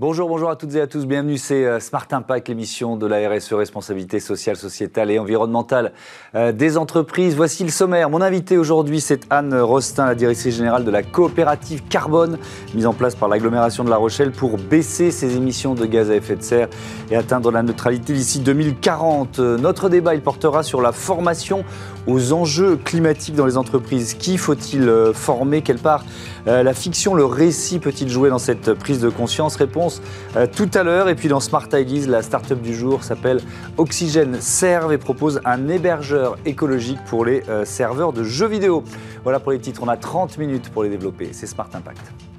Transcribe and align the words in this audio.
Bonjour, 0.00 0.28
bonjour 0.28 0.50
à 0.50 0.56
toutes 0.56 0.74
et 0.74 0.80
à 0.80 0.88
tous. 0.88 1.06
Bienvenue, 1.06 1.38
c'est 1.38 1.64
euh, 1.64 1.78
Smart 1.78 2.08
Impact, 2.10 2.48
l'émission 2.48 2.96
de 2.96 3.06
la 3.06 3.30
RSE, 3.30 3.52
responsabilité 3.52 4.18
sociale, 4.18 4.56
sociétale 4.56 5.12
et 5.12 5.20
environnementale 5.20 5.92
euh, 6.34 6.50
des 6.50 6.76
entreprises. 6.76 7.36
Voici 7.36 7.62
le 7.62 7.70
sommaire. 7.70 8.10
Mon 8.10 8.20
invité 8.20 8.58
aujourd'hui, 8.58 9.00
c'est 9.00 9.20
Anne 9.30 9.54
Rostin, 9.54 10.06
la 10.06 10.16
directrice 10.16 10.56
générale 10.56 10.84
de 10.84 10.90
la 10.90 11.04
coopérative 11.04 11.84
Carbone, 11.88 12.38
mise 12.74 12.88
en 12.88 12.92
place 12.92 13.14
par 13.14 13.28
l'agglomération 13.28 13.84
de 13.84 13.90
La 13.90 13.96
Rochelle 13.96 14.32
pour 14.32 14.56
baisser 14.56 15.12
ses 15.12 15.36
émissions 15.36 15.76
de 15.76 15.86
gaz 15.86 16.10
à 16.10 16.16
effet 16.16 16.34
de 16.34 16.42
serre 16.42 16.68
et 17.12 17.14
atteindre 17.14 17.52
la 17.52 17.62
neutralité 17.62 18.14
d'ici 18.14 18.40
2040. 18.40 19.38
Notre 19.38 19.88
débat, 19.88 20.16
il 20.16 20.22
portera 20.22 20.64
sur 20.64 20.82
la 20.82 20.90
formation 20.90 21.64
aux 22.06 22.32
enjeux 22.32 22.76
climatiques 22.76 23.34
dans 23.34 23.46
les 23.46 23.56
entreprises. 23.56 24.14
Qui 24.14 24.38
faut-il 24.38 24.88
euh, 24.88 25.12
former? 25.12 25.62
Quelle 25.62 25.78
part 25.78 26.04
la 26.46 26.74
fiction, 26.74 27.14
le 27.14 27.24
récit 27.24 27.78
peut-il 27.78 28.10
jouer 28.10 28.28
dans 28.28 28.38
cette 28.38 28.74
prise 28.74 29.00
de 29.00 29.08
conscience? 29.08 29.56
Réponse 29.56 30.02
euh, 30.36 30.46
tout 30.46 30.70
à 30.74 30.82
l'heure. 30.82 31.08
Et 31.08 31.14
puis 31.14 31.28
dans 31.28 31.40
Smart 31.40 31.66
Ideas, 31.72 32.06
la 32.06 32.22
start-up 32.22 32.60
du 32.60 32.74
jour 32.74 33.02
s'appelle 33.02 33.40
Oxygène 33.76 34.40
Serve 34.40 34.92
et 34.92 34.98
propose 34.98 35.40
un 35.44 35.68
hébergeur 35.68 36.36
écologique 36.44 36.98
pour 37.06 37.24
les 37.24 37.42
euh, 37.48 37.64
serveurs 37.64 38.12
de 38.12 38.24
jeux 38.24 38.48
vidéo. 38.48 38.84
Voilà 39.22 39.40
pour 39.40 39.52
les 39.52 39.58
titres. 39.58 39.82
On 39.82 39.88
a 39.88 39.96
30 39.96 40.38
minutes 40.38 40.70
pour 40.70 40.82
les 40.82 40.90
développer. 40.90 41.30
C'est 41.32 41.46
Smart 41.46 41.68
Impact. 41.72 42.33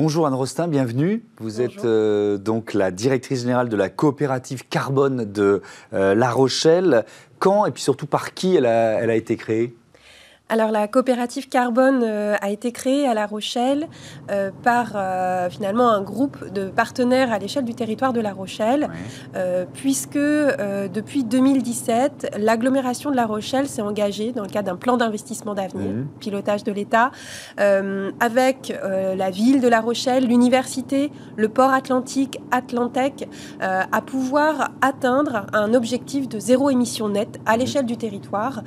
Bonjour 0.00 0.28
Anne 0.28 0.34
Rostin, 0.34 0.68
bienvenue. 0.68 1.24
Vous 1.40 1.60
êtes 1.60 1.84
euh, 1.84 2.38
donc 2.38 2.72
la 2.72 2.92
directrice 2.92 3.40
générale 3.40 3.68
de 3.68 3.76
la 3.76 3.88
coopérative 3.88 4.62
Carbone 4.68 5.24
de 5.24 5.60
La 5.90 6.30
Rochelle. 6.30 7.04
Quand 7.40 7.66
et 7.66 7.72
puis 7.72 7.82
surtout 7.82 8.06
par 8.06 8.32
qui 8.32 8.54
elle 8.54 8.64
a 8.64 9.16
été 9.16 9.34
créée? 9.34 9.74
Alors 10.50 10.70
la 10.70 10.88
coopérative 10.88 11.48
Carbone 11.48 12.02
euh, 12.02 12.34
a 12.40 12.50
été 12.50 12.72
créée 12.72 13.06
à 13.06 13.12
La 13.12 13.26
Rochelle 13.26 13.86
euh, 14.30 14.50
par 14.62 14.92
euh, 14.94 15.50
finalement 15.50 15.90
un 15.90 16.00
groupe 16.00 16.50
de 16.52 16.68
partenaires 16.70 17.32
à 17.32 17.38
l'échelle 17.38 17.64
du 17.64 17.74
territoire 17.74 18.12
de 18.12 18.20
La 18.20 18.32
Rochelle, 18.32 18.88
puisque 19.74 20.18
depuis 20.18 21.24
2017, 21.24 22.36
l'agglomération 22.38 23.10
de 23.10 23.16
La 23.16 23.26
Rochelle 23.26 23.68
s'est 23.68 23.82
engagée 23.82 24.32
dans 24.32 24.42
le 24.42 24.48
cadre 24.48 24.68
d'un 24.68 24.76
plan 24.76 24.96
d'investissement 24.96 25.54
d'avenir, 25.54 25.90
mmh. 25.90 26.06
pilotage 26.20 26.64
de 26.64 26.72
l'État, 26.72 27.10
avec 27.56 28.72
la 28.82 29.30
ville 29.30 29.60
de 29.60 29.68
La 29.68 29.80
Rochelle, 29.80 30.26
l'université, 30.26 31.10
le 31.36 31.48
port 31.48 31.72
atlantique, 31.72 32.40
Atlantec, 32.50 33.28
à 33.60 34.00
pouvoir 34.02 34.70
atteindre 34.80 35.46
un 35.52 35.74
objectif 35.74 36.28
de 36.28 36.38
zéro 36.38 36.70
émission 36.70 37.08
nette 37.08 37.38
à 37.46 37.56
l'échelle 37.56 37.86
du 37.86 37.96
territoire, 37.96 38.62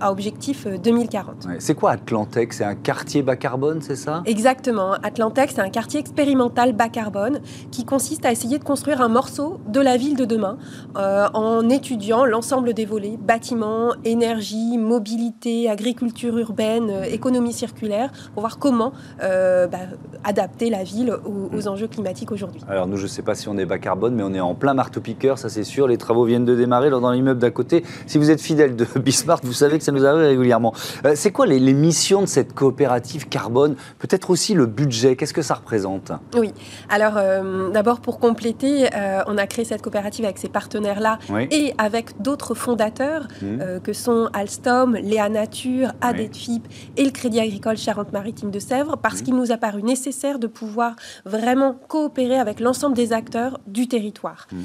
à 0.00 0.10
objectif 0.10 0.66
2040. 1.10 1.48
C'est 1.58 1.74
quoi 1.74 1.92
Atlantec? 1.92 2.52
C'est 2.52 2.64
un 2.64 2.74
quartier 2.74 3.22
bas 3.22 3.36
carbone, 3.36 3.80
c'est 3.82 3.96
ça? 3.96 4.22
Exactement. 4.26 4.92
Atlantec, 5.02 5.50
c'est 5.50 5.60
un 5.60 5.70
quartier 5.70 6.00
expérimental 6.00 6.72
bas 6.72 6.88
carbone 6.88 7.40
qui 7.70 7.84
consiste 7.84 8.24
à 8.24 8.32
essayer 8.32 8.58
de 8.58 8.64
construire 8.64 9.00
un 9.00 9.08
morceau 9.08 9.60
de 9.68 9.80
la 9.80 9.96
ville 9.96 10.16
de 10.16 10.24
demain 10.24 10.56
euh, 10.96 11.26
en 11.34 11.68
étudiant 11.68 12.24
l'ensemble 12.24 12.74
des 12.74 12.84
volets 12.84 13.18
bâtiments, 13.20 13.92
énergie, 14.04 14.78
mobilité, 14.78 15.68
agriculture 15.68 16.38
urbaine, 16.38 16.90
euh, 16.90 17.02
économie 17.04 17.52
circulaire 17.52 18.10
pour 18.34 18.42
voir 18.42 18.58
comment 18.58 18.92
euh, 19.22 19.66
bah, 19.66 19.78
adapter 20.24 20.70
la 20.70 20.84
ville 20.84 21.12
aux, 21.24 21.50
aux 21.56 21.68
enjeux 21.68 21.88
climatiques 21.88 22.32
aujourd'hui. 22.32 22.62
Alors 22.68 22.86
nous, 22.86 22.96
je 22.96 23.04
ne 23.04 23.08
sais 23.08 23.22
pas 23.22 23.34
si 23.34 23.48
on 23.48 23.58
est 23.58 23.66
bas 23.66 23.78
carbone, 23.78 24.14
mais 24.14 24.22
on 24.22 24.32
est 24.32 24.40
en 24.40 24.54
plein 24.54 24.74
marteau-piqueur, 24.74 25.38
ça 25.38 25.48
c'est 25.48 25.64
sûr. 25.64 25.88
Les 25.88 25.98
travaux 25.98 26.24
viennent 26.24 26.44
de 26.44 26.54
démarrer 26.54 26.90
dans 26.90 27.10
l'immeuble 27.10 27.40
d'à 27.40 27.50
côté. 27.50 27.84
Si 28.06 28.18
vous 28.18 28.30
êtes 28.30 28.40
fidèle 28.40 28.76
de 28.76 28.86
Bismarck, 28.98 29.44
vous 29.44 29.52
savez 29.52 29.78
que 29.78 29.84
ça 29.84 29.92
nous 29.92 30.04
arrive 30.04 30.20
régulièrement. 30.20 30.72
Euh, 31.04 31.12
c'est 31.14 31.30
quoi 31.30 31.46
les, 31.46 31.60
missions 31.72 32.20
de 32.22 32.26
cette 32.26 32.52
coopérative 32.54 33.28
carbone 33.28 33.76
Peut-être 33.98 34.30
aussi 34.30 34.54
le 34.54 34.66
budget, 34.66 35.16
qu'est-ce 35.16 35.32
que 35.32 35.42
ça 35.42 35.54
représente? 35.54 36.12
Oui, 36.36 36.52
alors 36.88 37.14
euh, 37.16 37.70
d'abord 37.70 38.00
pour 38.00 38.18
compléter, 38.18 38.88
euh, 38.94 39.22
on 39.26 39.38
a 39.38 39.46
créé 39.46 39.64
cette 39.64 39.82
coopérative 39.82 40.24
avec 40.24 40.38
ces 40.38 40.48
partenaires-là 40.48 41.18
et 41.50 41.74
avec 41.78 42.20
d'autres 42.20 42.54
fondateurs 42.54 43.28
mmh. 43.40 43.80
que 43.84 43.92
sont 43.92 44.28
Alstom, 44.32 44.94
Léa 44.94 45.28
Nature, 45.28 45.92
ADETFIP 46.00 46.66
et 46.96 47.04
le 47.04 47.10
Crédit 47.10 47.40
Agricole 47.40 47.76
Charente-Maritime 47.76 48.50
de 48.50 48.58
Sèvres 48.58 48.96
parce 48.96 49.20
mmh. 49.20 49.24
qu'il 49.24 49.36
nous 49.36 49.52
a 49.52 49.56
paru 49.56 49.82
nécessaire 49.82 50.38
de 50.38 50.46
pouvoir 50.46 50.96
vraiment 51.24 51.76
coopérer 51.88 52.38
avec 52.38 52.60
l'ensemble 52.60 52.96
des 52.96 53.12
acteurs 53.12 53.60
du 53.66 53.86
territoire. 53.86 54.48
Mmh. 54.50 54.56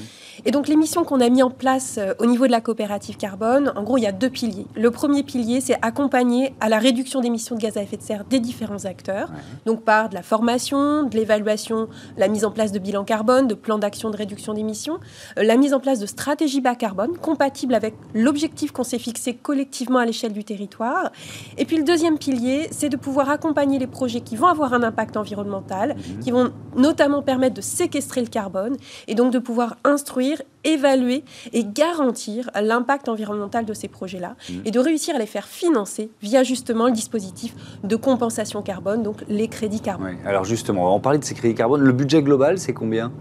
Et 0.46 0.52
donc 0.52 0.68
les 0.68 0.76
missions 0.76 1.04
qu'on 1.04 1.22
a 1.22 1.30
mis 1.30 1.44
en 1.44 1.52
place 1.52 2.00
au 2.20 2.26
niveau 2.26 2.48
de 2.48 2.52
la 2.52 2.62
coopérative 2.62 3.18
carbone, 3.18 3.72
en 3.76 3.84
gros, 3.84 3.98
il 3.98 4.04
y 4.04 4.08
a 4.08 4.12
deux 4.12 4.30
piliers. 4.30 4.68
Le 4.76 4.92
premier 4.92 5.24
pilier, 5.24 5.62
c'est 5.62 5.78
accompagner 5.82 6.25
à 6.60 6.70
la 6.70 6.80
réduction 6.80 7.22
d'émissions 7.22 7.56
de 7.56 7.62
gaz 7.62 7.78
à 7.78 7.82
effet 7.82 7.98
de 7.98 8.02
serre 8.02 8.26
des 8.26 8.40
différents 8.40 8.86
acteurs, 8.86 9.30
donc 9.66 9.84
par 9.84 10.10
de 10.10 10.16
la 10.16 10.24
formation, 10.24 11.04
de 11.04 11.16
l'évaluation, 11.16 11.88
la 12.18 12.28
mise 12.28 12.46
en 12.46 12.52
place 12.52 12.72
de 12.72 12.80
bilan 12.80 13.04
carbone, 13.04 13.48
de 13.48 13.54
plans 13.54 13.78
d'action 13.78 14.10
de 14.10 14.18
réduction 14.18 14.54
d'émissions, 14.54 15.00
euh, 15.38 15.44
la 15.44 15.58
mise 15.58 15.74
en 15.74 15.80
place 15.80 16.00
de 16.00 16.06
stratégies 16.06 16.62
bas 16.62 16.76
carbone 16.76 17.18
compatibles 17.18 17.76
avec 17.76 17.94
l'objectif 18.14 18.72
qu'on 18.72 18.84
s'est 18.84 19.00
fixé 19.00 19.34
collectivement 19.34 20.00
à 20.00 20.06
l'échelle 20.06 20.34
du 20.34 20.44
territoire. 20.44 21.12
Et 21.58 21.66
puis 21.66 21.78
le 21.78 21.84
deuxième 21.84 22.18
pilier, 22.18 22.68
c'est 22.72 22.90
de 22.90 22.98
pouvoir 22.98 23.30
accompagner 23.30 23.80
les 23.80 23.88
projets 23.88 24.22
qui 24.22 24.36
vont 24.36 24.48
avoir 24.48 24.74
un 24.74 24.84
impact 24.84 25.18
environnemental, 25.18 25.96
mhm. 25.96 26.20
qui 26.20 26.32
vont 26.32 26.52
notamment 26.76 27.22
permettre 27.22 27.56
de 27.56 27.62
séquestrer 27.62 28.22
le 28.22 28.28
carbone 28.28 28.78
et 29.08 29.16
donc 29.16 29.32
de 29.32 29.40
pouvoir 29.40 29.78
instruire 29.84 30.42
évaluer 30.66 31.24
et 31.54 31.64
garantir 31.64 32.50
l'impact 32.60 33.10
environnemental 33.10 33.66
de 33.66 33.74
ces 33.74 33.88
projets-là 33.88 34.36
mmh. 34.50 34.54
et 34.66 34.72
de 34.72 34.80
réussir 34.80 35.16
à 35.16 35.20
les 35.20 35.26
faire 35.26 35.48
financer 35.48 36.10
via 36.22 36.44
justement 36.44 36.88
le 36.88 36.92
dispositif 36.92 37.54
de 37.84 37.96
compensation 37.96 38.62
carbone, 38.62 39.04
donc 39.04 39.24
les 39.30 39.48
crédits 39.48 39.80
carbone. 39.80 40.18
Alors 40.26 40.44
justement, 40.44 40.96
on 40.96 41.00
parlait 41.00 41.20
de 41.20 41.24
ces 41.24 41.36
crédits 41.36 41.56
carbone. 41.56 41.82
Le 41.82 41.94
budget 41.94 42.22
global, 42.22 42.60
c'est 42.60 42.74
combien? 42.74 43.12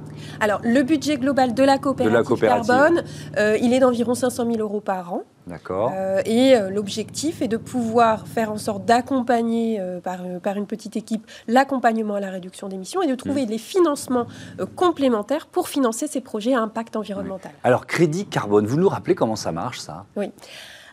Alors 0.41 0.61
le 0.63 0.83
budget 0.83 1.17
global 1.17 1.55
de 1.55 1.63
la 1.63 1.79
coopérative, 1.79 2.41
carbone, 2.41 3.03
euh, 3.37 3.57
il 3.61 3.73
est 3.73 3.81
d'environ 3.81 4.15
500 4.15 4.47
000 4.47 4.59
euros 4.59 4.81
par 4.81 5.13
an. 5.13 5.23
D'accord. 5.47 5.93
Euh, 5.95 6.23
et 6.25 6.57
euh, 6.57 6.71
l'objectif 6.71 7.43
est 7.43 7.49
de 7.49 7.57
pouvoir 7.57 8.27
faire 8.27 8.51
en 8.51 8.57
sorte 8.57 8.85
d'accompagner 8.85 9.81
par, 10.03 10.21
par, 10.43 10.57
une 10.57 10.67
petite 10.67 10.97
équipe 10.97 11.27
l'accompagnement 11.49 12.15
à 12.15 12.21
la 12.21 12.31
réduction 12.31 12.69
d'émissions 12.69 13.03
et 13.03 13.07
de 13.07 13.15
trouver 13.15 13.43
mmh. 13.43 13.49
des 13.49 13.59
financements 13.59 14.27
complémentaires 14.75 15.47
pour 15.47 15.69
financer 15.69 16.07
ces 16.07 16.21
projets 16.21 16.55
à 16.55 16.61
impact 16.61 16.97
environnemental. 16.97 17.53
Alors, 17.63 17.87
crédit 17.87 18.27
carbone, 18.27 18.67
vous 18.67 18.79
nous 18.79 18.89
rappelez 18.89 19.15
comment 19.15 19.37
ça 19.37 19.53
marche, 19.53 19.81
ça? 19.81 20.07
Oui. 20.17 20.31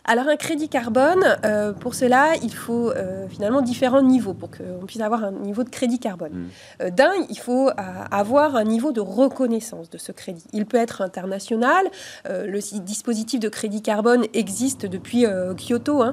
Alors 0.04 0.28
un 0.28 0.36
crédit 0.36 0.68
carbone, 0.68 1.24
euh, 1.44 1.72
pour 1.72 1.94
cela, 1.94 2.32
il 2.42 2.52
faut 2.52 2.90
euh, 2.90 3.28
finalement 3.28 3.62
différents 3.62 4.02
niveaux 4.02 4.34
pour 4.34 4.50
qu'on 4.50 4.84
puisse 4.84 5.00
avoir 5.00 5.22
un 5.22 5.30
niveau 5.30 5.62
de 5.62 5.70
crédit 5.70 6.00
carbone. 6.00 6.32
Mm. 6.32 6.48
Euh, 6.82 6.90
d'un, 6.90 7.12
il 7.30 7.38
faut 7.38 7.70
avoir 8.10 8.56
un 8.56 8.64
niveau 8.64 8.92
de 8.92 9.00
reconnaissance 9.00 9.90
de 9.90 9.98
ce 9.98 10.12
crédit. 10.12 10.44
Il 10.52 10.66
peut 10.66 10.76
être 10.76 11.02
international. 11.02 11.86
le 12.28 12.80
dispositif 12.80 13.40
de 13.40 13.48
crédit 13.48 13.82
carbone 13.82 14.24
existe 14.34 14.86
depuis 14.86 15.24
Kyoto, 15.56 16.04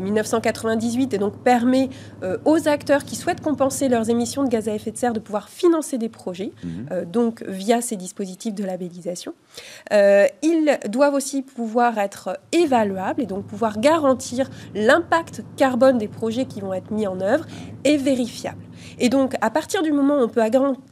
1998, 0.00 1.04
hein, 1.04 1.08
et 1.12 1.18
donc 1.18 1.42
permet 1.42 1.88
aux 2.44 2.68
acteurs 2.68 3.04
qui 3.04 3.16
souhaitent 3.16 3.40
compenser 3.40 3.88
leurs 3.88 4.10
émissions 4.10 4.44
de 4.44 4.48
gaz 4.48 4.68
à 4.68 4.74
effet 4.74 4.90
de 4.90 4.96
serre 4.96 5.12
de 5.12 5.20
pouvoir 5.20 5.48
financer 5.48 5.98
des 5.98 6.08
projets, 6.08 6.52
mm. 6.62 7.04
donc 7.04 7.42
via 7.46 7.80
ces 7.80 7.96
dispositifs 7.96 8.54
de 8.54 8.64
labellisation. 8.64 9.34
ils 9.90 10.78
doivent 10.88 11.14
aussi 11.14 11.42
pouvoir 11.42 11.98
être 11.98 12.38
évaluables 12.52 13.22
et 13.22 13.26
donc 13.26 13.37
pouvoir 13.42 13.78
garantir 13.78 14.50
l'impact 14.74 15.44
carbone 15.56 15.98
des 15.98 16.08
projets 16.08 16.44
qui 16.44 16.60
vont 16.60 16.72
être 16.72 16.90
mis 16.90 17.06
en 17.06 17.20
œuvre 17.20 17.44
est 17.84 17.96
vérifiable. 17.96 18.62
Et 18.98 19.08
donc, 19.08 19.34
à 19.40 19.50
partir 19.50 19.82
du 19.82 19.92
moment 19.92 20.18
où 20.18 20.22
on 20.22 20.28
peut 20.28 20.42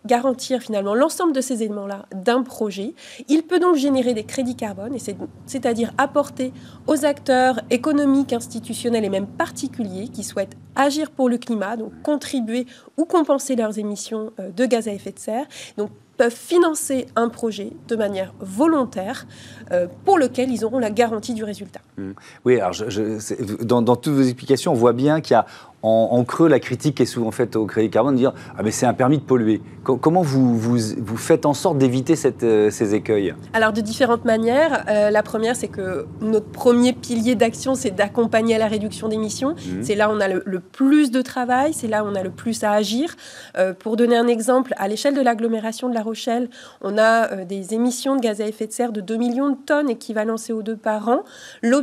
garantir 0.05 0.61
finalement 0.61 0.95
l'ensemble 0.95 1.33
de 1.33 1.41
ces 1.41 1.63
éléments-là 1.63 2.07
d'un 2.15 2.43
projet, 2.43 2.95
il 3.29 3.43
peut 3.43 3.59
donc 3.59 3.77
générer 3.77 4.15
des 4.15 4.25
crédits 4.25 4.57
carbone, 4.57 4.97
c'est-à-dire 5.47 5.93
apporter 5.99 6.53
aux 6.87 7.05
acteurs 7.05 7.61
économiques, 7.71 8.33
institutionnels 8.33 9.05
et 9.05 9.09
même 9.09 9.27
particuliers 9.27 10.09
qui 10.09 10.25
souhaitent 10.25 10.57
agir 10.75 11.11
pour 11.11 11.29
le 11.29 11.39
climat, 11.39 11.77
donc 11.77 11.93
contribuer 12.03 12.67
ou 12.97 13.05
compenser 13.05 13.57
leurs 13.57 13.79
émissions 13.79 14.33
euh, 14.39 14.51
de 14.51 14.67
gaz 14.67 14.89
à 14.89 14.93
effet 14.93 15.13
de 15.13 15.19
serre. 15.19 15.47
Donc, 15.77 15.91
peuvent 16.17 16.35
financer 16.35 17.07
un 17.15 17.29
projet 17.29 17.73
de 17.89 17.97
manière 17.97 18.35
volontaire 18.41 19.27
euh, 19.73 19.87
pour 20.05 20.19
lequel 20.19 20.51
ils 20.51 20.65
auront 20.65 20.79
la 20.79 20.91
garantie 20.91 21.35
du 21.35 21.45
résultat. 21.45 21.81
Mmh. 21.97 22.11
Oui, 22.45 22.61
alors 22.61 22.75
dans, 23.63 23.83
dans, 23.83 23.97
toutes 23.97 24.15
vos 24.15 24.23
explications, 24.23 24.73
on 24.73 24.77
voit 24.77 24.93
bien 24.93 25.21
qu'il 25.21 25.33
y 25.33 25.37
a 25.37 25.47
en, 25.83 26.25
creux 26.25 26.49
la 26.49 26.59
critique 26.59 27.01
est 27.01 27.07
souvent 27.07 27.31
faite 27.31 27.55
au 27.57 27.67
crédit 27.67 27.91
carbone 27.91 28.15
de 28.15 28.19
dire 28.19 28.33
ah 28.59 28.63
mais 28.63 28.71
c'est 28.71 28.87
un 28.87 28.95
permis 28.95 29.19
de 29.19 29.23
polluer. 29.23 29.61
comment 29.85 30.23
vous, 30.23 30.59
vous, 30.59 30.79
vous, 30.99 31.17
faites 31.17 31.47
en 31.47 31.55
sorte 31.55 31.79
d'éviter 31.79 32.15
euh, 32.43 32.71
ces 32.71 32.95
écueils? 32.95 33.35
Alors 33.53 33.73
de 33.73 33.81
différentes 33.81 34.25
manières. 34.25 34.85
Euh, 34.89 35.11
la 35.11 35.23
première 35.23 35.55
c'est 35.55 35.69
que 35.69 36.07
notre 36.21 36.49
premier 36.49 36.93
pilier 36.93 37.35
d'action 37.35 37.75
c'est 37.75 37.93
d'accompagner 37.93 38.57
à 38.57 38.59
la 38.59 38.67
réduction 38.67 39.09
d'émissions. 39.09 39.51
Mmh. 39.51 39.83
C'est 39.83 39.95
là 39.95 40.09
où 40.09 40.13
on 40.13 40.21
a 40.21 40.29
le, 40.29 40.61
plus 40.61 41.11
de 41.11 41.23
travail, 41.23 41.73
c'est 41.73 41.89
là 41.89 42.05
où 42.05 42.09
on 42.09 42.15
a 42.15 42.23
le 42.23 42.31
plus 42.31 42.65
à 42.65 42.73
agir. 42.73 43.15
Euh, 43.57 43.73
pour 43.73 43.97
donner 43.97 44.17
un 44.17 44.27
exemple, 44.27 44.75
à 44.79 44.89
l'échelle 44.89 45.15
de 45.15 45.21
l'agglomération 45.21 45.89
de 45.89 45.95
La 45.95 46.03
Rochelle, 46.03 46.49
on 46.81 46.99
a 46.99 47.45
des 47.45 47.75
émissions 47.75 48.17
de 48.17 48.21
gaz 48.21 48.41
à 48.41 48.47
effet 48.47 48.67
de 48.67 48.73
serre 48.73 48.93
de 48.93 49.01
2 49.01 49.17
millions 49.17 49.51
de 49.51 49.57
tonnes 49.57 49.91
équivalent 49.91 50.35
CO2 50.37 50.77
par 50.77 51.09
an. 51.09 51.23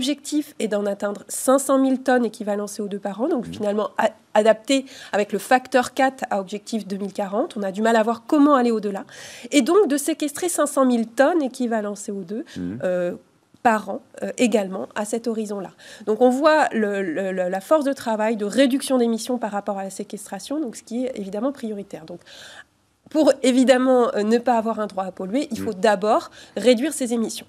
L'objectif 0.03 0.53
est 0.59 0.67
d'en 0.67 0.85
atteindre 0.85 1.23
500 1.29 1.81
000 1.81 1.97
tonnes 2.03 2.25
équivalent 2.25 2.65
CO2 2.65 2.99
par 2.99 3.21
an, 3.21 3.29
donc 3.29 3.47
mmh. 3.47 3.53
finalement 3.53 3.91
adapté 4.33 4.83
avec 5.13 5.31
le 5.31 5.39
facteur 5.39 5.93
4 5.93 6.25
à 6.29 6.41
objectif 6.41 6.85
2040. 6.85 7.55
On 7.55 7.63
a 7.63 7.71
du 7.71 7.81
mal 7.81 7.95
à 7.95 8.03
voir 8.03 8.23
comment 8.27 8.55
aller 8.55 8.71
au-delà. 8.71 9.05
Et 9.51 9.61
donc 9.61 9.87
de 9.87 9.95
séquestrer 9.95 10.49
500 10.49 10.91
000 10.91 11.03
tonnes 11.15 11.41
équivalent 11.41 11.93
CO2 11.93 12.43
mmh. 12.57 12.79
euh, 12.83 13.13
par 13.61 13.87
an 13.87 14.01
euh, 14.23 14.31
également 14.37 14.89
à 14.93 15.05
cet 15.05 15.25
horizon-là. 15.25 15.71
Donc 16.05 16.19
on 16.19 16.29
voit 16.29 16.67
la 16.73 17.61
force 17.61 17.85
de 17.85 17.93
travail 17.93 18.35
de 18.35 18.43
réduction 18.43 18.97
d'émissions 18.97 19.37
par 19.37 19.51
rapport 19.51 19.77
à 19.77 19.83
la 19.85 19.89
séquestration, 19.89 20.59
donc 20.59 20.75
ce 20.75 20.83
qui 20.83 21.05
est 21.05 21.17
évidemment 21.17 21.53
prioritaire. 21.53 22.03
Donc 22.03 22.19
pour 23.09 23.31
évidemment 23.41 24.13
euh, 24.15 24.23
ne 24.23 24.37
pas 24.37 24.57
avoir 24.57 24.81
un 24.81 24.87
droit 24.87 25.05
à 25.05 25.13
polluer, 25.13 25.47
il 25.49 25.61
mmh. 25.61 25.63
faut 25.63 25.73
d'abord 25.73 26.29
réduire 26.57 26.91
ces 26.91 27.13
émissions. 27.13 27.47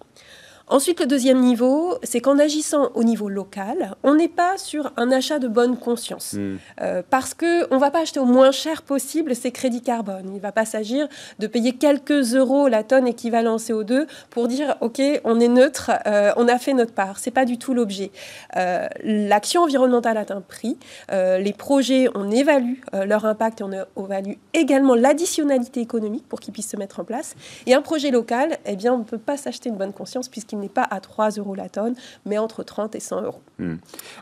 Ensuite, 0.67 1.01
le 1.01 1.07
deuxième 1.07 1.41
niveau, 1.41 1.99
c'est 2.03 2.21
qu'en 2.21 2.39
agissant 2.39 2.91
au 2.95 3.05
niveau 3.05 3.29
local, 3.29 3.97
on 4.03 4.15
n'est 4.15 4.29
pas 4.29 4.57
sur 4.57 4.93
un 4.97 5.13
achat 5.13 5.39
de 5.39 5.47
bonne 5.47 5.77
conscience. 5.77 6.33
Hmm. 6.33 6.57
Euh, 6.81 7.03
parce 7.11 7.35
qu'on 7.35 7.75
ne 7.75 7.79
va 7.79 7.91
pas 7.91 8.01
acheter 8.01 8.19
au 8.19 8.25
moins 8.25 8.51
cher 8.51 8.81
possible 8.81 9.37
ces 9.37 9.53
crédits 9.53 9.83
carbone. 9.83 10.25
Il 10.29 10.37
ne 10.37 10.41
va 10.41 10.53
pas 10.53 10.65
s'agir 10.65 11.07
de 11.39 11.47
payer 11.47 11.73
quelques 11.73 12.35
euros 12.35 12.69
la 12.69 12.83
tonne 12.83 13.07
équivalent 13.07 13.57
CO2 13.57 14.07
pour 14.31 14.49
dire, 14.49 14.77
OK, 14.81 15.03
on 15.25 15.39
est 15.39 15.49
neutre, 15.49 15.91
euh, 16.07 16.33
on 16.37 16.49
a 16.49 16.59
fait 16.59 16.73
notre 16.73 16.93
part. 16.93 17.19
Ce 17.19 17.29
n'est 17.29 17.35
pas 17.35 17.45
du 17.45 17.59
tout 17.59 17.75
l'objet. 17.75 18.11
Euh, 18.57 18.87
l'action 19.03 19.63
environnementale 19.65 20.17
a 20.17 20.25
un 20.31 20.41
prix. 20.41 20.79
les 21.11 21.53
projets, 21.53 22.09
on 22.15 22.31
évalue 22.31 22.79
leur 22.93 23.27
impact 23.27 23.61
et 23.61 23.65
on 23.65 24.05
évalue 24.05 24.35
également 24.55 24.95
l'additionnalité 24.95 25.81
économique 25.81 26.27
pour 26.27 26.41
qu'ils 26.41 26.55
puissent 26.55 26.71
se 26.71 26.77
mettre 26.79 27.01
en 27.01 27.05
place. 27.05 27.35
Et 27.67 27.75
un 27.75 27.83
projet 27.83 28.11
local, 28.11 28.57
eh 28.65 28.77
bien, 28.77 28.95
on 28.95 28.99
ne 28.99 29.05
peut 29.05 29.19
pas 29.19 29.37
s'acheter 29.37 29.69
une 29.69 29.77
bonne 29.77 29.93
conscience 29.93 30.29
puisqu'il 30.29 30.54
n'est 30.57 30.69
pas 30.69 30.87
à 30.91 31.01
3 31.01 31.31
euros 31.31 31.55
la 31.55 31.69
tonne, 31.69 31.95
mais 32.27 32.39
entre 32.39 32.63
30 32.63 32.95
et 32.95 33.01
100 33.01 33.23
euros. 33.23 33.41
Hmm. 33.59 33.77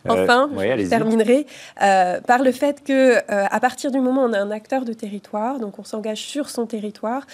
Enfin, 0.09 0.51
euh, 0.57 0.77
je 0.79 0.89
terminerai 0.89 1.47
euh, 1.81 2.21
par 2.21 2.43
le 2.43 2.53
fait 2.53 2.83
que 2.85 3.17
euh, 3.17 3.21
à 3.29 3.61
partir 3.61 3.91
du 3.91 3.99
moment 3.99 4.25
où 4.25 4.29
on 4.29 4.33
est 4.33 4.39
un 4.39 4.51
acteur 4.51 4.85
de 4.85 4.93
territoire, 4.93 5.59
donc 5.59 5.79
on 5.79 5.85
s'engage 5.85 6.21
sur 6.21 6.51
son 6.51 6.67
territoire, 6.67 7.27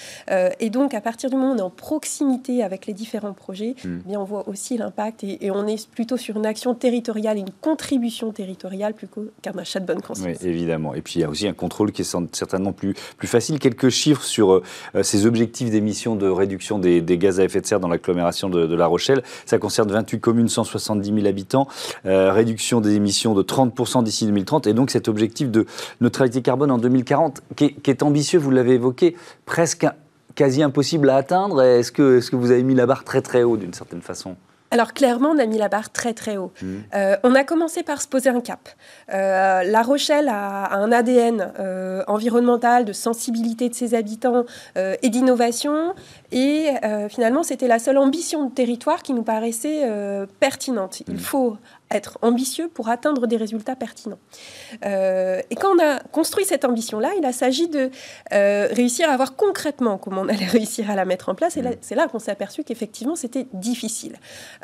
et 0.60 0.70
donc 0.70 0.94
à 0.94 1.00
partir 1.00 1.30
du 1.30 1.36
moment 1.36 1.52
où 1.52 1.54
on 1.54 1.58
est 1.58 1.62
en 1.62 1.70
proximité 1.70 2.62
avec 2.62 2.86
les 2.86 2.92
différents 2.92 3.32
projets, 3.32 3.74
hmm. 3.84 4.00
eh 4.04 4.08
bien 4.08 4.20
on 4.20 4.24
voit 4.24 4.48
aussi 4.48 4.76
l'impact 4.76 5.24
et, 5.24 5.50
on 5.50 5.66
est 5.66 5.88
plutôt 5.88 6.16
sur 6.16 6.36
une 6.36 6.46
action 6.46 6.74
territoriale, 6.74 7.38
une 7.38 7.50
contribution 7.60 8.32
territoriale 8.32 8.94
plutôt 8.94 9.26
qu'un 9.42 9.56
achat 9.56 9.80
de 9.80 9.86
bonne 9.86 10.02
conscience. 10.02 10.38
Oui, 10.40 10.48
évidemment. 10.48 10.94
Et 10.94 11.00
puis 11.00 11.14
il 11.16 11.22
y 11.22 11.24
a 11.24 11.28
aussi 11.28 11.48
un 11.48 11.54
contrôle 11.54 11.90
qui 11.90 12.02
est 12.02 12.16
certainement 12.32 12.72
plus, 12.72 12.94
plus 13.16 13.28
facile. 13.28 13.58
Quelques 13.58 13.88
chiffres 13.88 14.22
sur 14.22 14.62
ces 15.02 15.26
objectifs 15.26 15.70
d'émissions 15.70 16.16
de 16.16 16.28
réduction 16.28 16.78
des, 16.78 17.02
gaz 17.02 17.40
à 17.40 17.44
effet 17.44 17.60
de 17.60 17.66
serre 17.66 17.80
dans 17.80 17.88
l'agglomération 17.88 18.48
de, 18.48 18.66
de 18.66 18.74
la 18.74 18.86
Rochelle. 18.88 19.22
Ça 19.46 19.58
concerne 19.58 19.90
28 19.90 20.20
communes, 20.20 20.48
170 20.48 21.14
000 21.14 21.26
habitants, 21.26 21.68
euh, 22.06 22.32
réduction 22.32 22.80
des 22.80 22.94
émissions 22.94 23.34
de 23.34 23.42
30% 23.42 24.02
d'ici 24.02 24.26
2030, 24.26 24.66
et 24.66 24.74
donc 24.74 24.90
cet 24.90 25.08
objectif 25.08 25.50
de 25.50 25.66
neutralité 26.00 26.42
carbone 26.42 26.70
en 26.70 26.78
2040, 26.78 27.42
qui 27.56 27.76
est, 27.86 28.02
ambitieux, 28.02 28.38
vous 28.38 28.50
l'avez 28.50 28.74
évoqué, 28.74 29.16
presque 29.46 29.86
quasi 30.34 30.62
impossible 30.62 31.10
à 31.10 31.16
atteindre. 31.16 31.62
Est 31.62 31.82
-ce 31.82 32.30
que 32.30 32.36
vous 32.36 32.50
avez 32.50 32.62
mis 32.62 32.74
la 32.74 32.86
barre 32.86 33.04
très 33.04 33.22
très 33.22 33.42
haut 33.42 33.56
d'une 33.56 33.74
certaine 33.74 34.02
façon? 34.02 34.36
Alors 34.70 34.92
clairement, 34.92 35.30
on 35.30 35.38
a 35.38 35.46
mis 35.46 35.58
la 35.58 35.68
barre 35.68 35.90
très 35.90 36.12
très 36.12 36.36
haut. 36.36 36.52
Mmh. 36.60 36.76
Euh, 36.94 37.16
on 37.22 37.34
a 37.34 37.44
commencé 37.44 37.82
par 37.82 38.02
se 38.02 38.08
poser 38.08 38.28
un 38.28 38.40
cap. 38.40 38.68
Euh, 39.12 39.62
la 39.62 39.82
Rochelle 39.82 40.28
a, 40.28 40.74
un 40.74 40.92
ADN 40.92 41.52
euh, 41.58 42.02
environnemental, 42.06 42.84
de 42.84 42.92
sensibilité 42.92 43.68
de 43.68 43.74
ses 43.74 43.94
habitants 43.94 44.44
et 44.76 45.08
d'innovation. 45.08 45.94
Et 46.32 46.68
finalement, 47.08 47.42
c'était 47.42 47.68
la 47.68 47.78
seule 47.78 47.98
ambition 47.98 48.46
de 48.46 48.52
territoire 48.52 49.02
qui 49.02 49.12
nous 49.12 49.22
paraissait 49.22 49.88
pertinente. 50.40 51.02
Il 51.08 51.14
mmh. 51.14 51.18
faut 51.18 51.56
être 51.90 52.18
ambitieux 52.22 52.68
pour 52.68 52.88
atteindre 52.88 53.26
des 53.26 53.36
résultats 53.36 53.76
pertinents. 53.76 54.18
Euh, 54.84 55.40
et 55.50 55.54
quand 55.54 55.74
on 55.74 55.78
a 55.78 56.00
construit 56.00 56.44
cette 56.44 56.64
ambition-là, 56.64 57.12
il 57.18 57.24
a 57.24 57.32
s'agi 57.32 57.68
de 57.68 57.90
euh, 58.32 58.68
réussir 58.70 59.08
à 59.10 59.16
voir 59.16 59.36
concrètement 59.36 59.98
comment 59.98 60.22
on 60.22 60.28
allait 60.28 60.46
réussir 60.58 60.90
à 60.90 60.96
la 60.96 61.04
mettre 61.04 61.28
en 61.28 61.34
place. 61.34 61.56
Et 61.56 61.62
c'est 61.80 61.94
là 61.94 62.08
qu'on 62.08 62.18
s'est 62.18 62.30
aperçu 62.30 62.64
qu'effectivement, 62.64 63.16
c'était 63.16 63.46
difficile. 63.52 64.16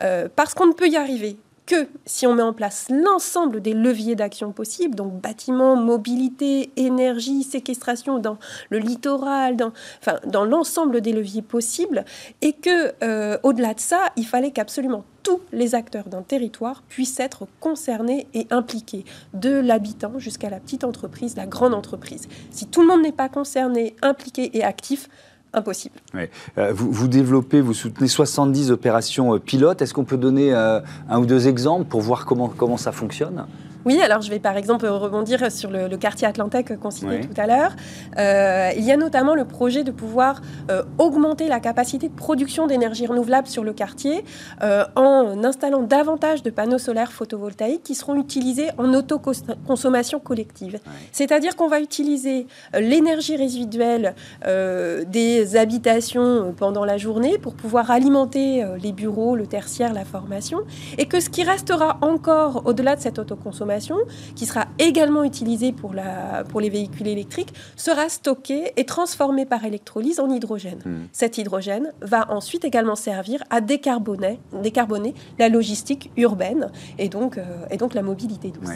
Euh, 0.03 0.29
parce 0.35 0.55
qu'on 0.55 0.67
ne 0.67 0.73
peut 0.73 0.89
y 0.89 0.97
arriver 0.97 1.37
que 1.67 1.89
si 2.05 2.27
on 2.27 2.35
met 2.35 2.43
en 2.43 2.53
place 2.53 2.87
l'ensemble 2.91 3.61
des 3.61 3.73
leviers 3.73 4.17
d'action 4.17 4.53
possibles, 4.53 4.95
donc 4.95 5.21
bâtiments, 5.21 5.77
mobilité, 5.77 6.71
énergie, 6.77 7.43
séquestration 7.43 8.19
dans 8.19 8.39
le 8.71 8.79
littoral, 8.79 9.57
dans, 9.57 9.73
enfin, 10.01 10.19
dans 10.27 10.45
l'ensemble 10.45 11.01
des 11.01 11.13
leviers 11.13 11.43
possibles, 11.43 12.05
et 12.43 12.53
que 12.53 12.95
au-delà 13.43 13.75
de 13.75 13.81
ça, 13.81 14.13
il 14.17 14.27
fallait 14.27 14.51
qu'absolument 14.51 15.05
tous 15.23 15.41
les 15.53 15.75
acteurs 15.75 16.09
d'un 16.09 16.23
territoire 16.23 16.83
puissent 16.89 17.19
être 17.19 17.47
concernés 17.61 18.27
et 18.35 18.47
impliqués, 18.51 19.05
de 19.33 19.51
l'habitant 19.51 20.19
jusqu'à 20.19 20.51
la 20.51 20.61
petite 20.61 20.85
entreprise, 20.85 21.37
la 21.37 21.47
grande 21.47 21.75
entreprise. 21.75 22.29
Si 22.51 22.67
tout 22.67 22.83
le 22.83 22.89
monde 22.89 23.03
n'est 23.03 23.13
pas 23.13 23.31
concerné, 23.31 23.97
impliqué 24.03 24.57
et 24.57 24.63
actif, 24.63 25.09
impossible. 25.55 25.97
Euh, 26.59 26.73
vous, 26.75 27.09
développez, 27.09 27.61
vous 27.61 27.75
soutenez 27.75 28.09
70 28.09 28.71
opérations 28.71 29.35
euh, 29.35 29.39
pilotes. 29.39 29.83
Est-ce 29.83 29.95
qu'on 29.95 30.05
peut 30.05 30.17
donner 30.17 30.55
euh, 30.55 30.81
un 31.09 31.19
ou 31.19 31.27
deux 31.27 31.49
exemples 31.49 31.85
pour 31.85 32.01
voir 32.01 32.27
comment, 32.27 32.49
comment 32.49 32.77
ça 32.77 32.93
fonctionne? 32.93 33.47
Oui, 33.85 34.01
alors 34.01 34.23
je 34.23 34.31
vais 34.31 34.39
par 34.39 34.57
exemple 34.57 34.87
rebondir 34.87 35.51
sur 35.53 35.71
le, 35.71 35.95
quartier 35.97 36.27
Atlantec 36.27 36.79
qu'on 36.81 36.91
citait 36.91 37.21
tout 37.21 37.41
à 37.41 37.47
l'heure. 37.47 37.73
Euh, 38.19 38.71
il 38.77 38.85
y 38.85 38.93
a 38.93 38.97
notamment 38.97 39.35
le 39.35 39.45
projet 39.45 39.85
de 39.85 39.91
pouvoir 39.91 40.41
euh, 40.71 40.83
augmenter 40.99 41.49
la 41.49 41.61
capacité 41.61 42.09
de 42.09 42.15
production 42.15 42.67
d'énergie 42.67 43.07
renouvelable 43.07 43.47
sur 43.47 43.63
le 43.63 43.73
quartier 43.73 44.25
euh, 44.63 44.85
en 44.97 45.45
installant 45.45 45.83
davantage 45.83 46.43
de 46.43 46.51
panneaux 46.51 46.79
solaires 46.79 47.13
photovoltaïques 47.13 47.83
qui 47.83 47.95
seront 47.95 48.17
utilisés 48.17 48.71
en 48.79 48.93
autoconsommation 48.95 50.19
collective. 50.19 50.81
C'est-à-dire 51.13 51.57
qu'on 51.57 51.69
va 51.69 51.81
utiliser 51.81 52.47
l'énergie 52.79 53.37
résiduelle 53.37 54.15
des 54.45 55.57
habitations 55.57 56.55
pendant 56.57 56.85
la 56.85 56.97
journée 56.97 57.39
pour 57.39 57.55
pouvoir 57.55 57.91
alimenter 57.91 58.65
les 58.83 58.93
bureaux, 58.93 59.37
le 59.37 59.47
tertiaire, 59.47 59.93
la 59.93 60.05
formation, 60.05 60.61
et 60.99 61.07
que 61.07 61.21
ce 61.21 61.31
qui 61.31 61.43
restera 61.43 61.99
encore 62.01 62.63
au-delà 62.65 62.97
de 62.97 63.01
cette 63.01 63.19
autoconsommation, 63.19 63.74
qui 64.35 64.47
sera 64.47 64.67
également 64.79 65.25
utilisée 65.25 65.73
pour, 65.73 65.95
la, 65.95 66.45
pour 66.49 66.61
les 66.61 66.71
véhicules 66.71 67.09
électriques, 67.09 67.53
sera 67.77 68.09
stocké 68.09 68.73
et 68.77 68.85
transformé 68.85 69.47
par 69.47 69.65
électrolyse 69.65 70.21
en 70.21 70.29
hydrogène. 70.31 70.81
Hmm. 70.85 71.07
Cet 71.13 71.39
hydrogène 71.39 71.93
va 72.03 72.31
ensuite 72.31 72.65
également 72.65 72.97
servir 72.97 73.43
à 73.51 73.61
décarboner, 73.61 74.41
décarboner 74.63 75.15
la 75.39 75.49
logistique 75.49 76.11
urbaine 76.17 76.71
et 76.99 77.09
donc, 77.09 77.39
euh, 77.39 77.43
et 77.71 77.77
donc 77.77 77.95
la 77.95 78.03
mobilité 78.03 78.51
douce. 78.51 78.71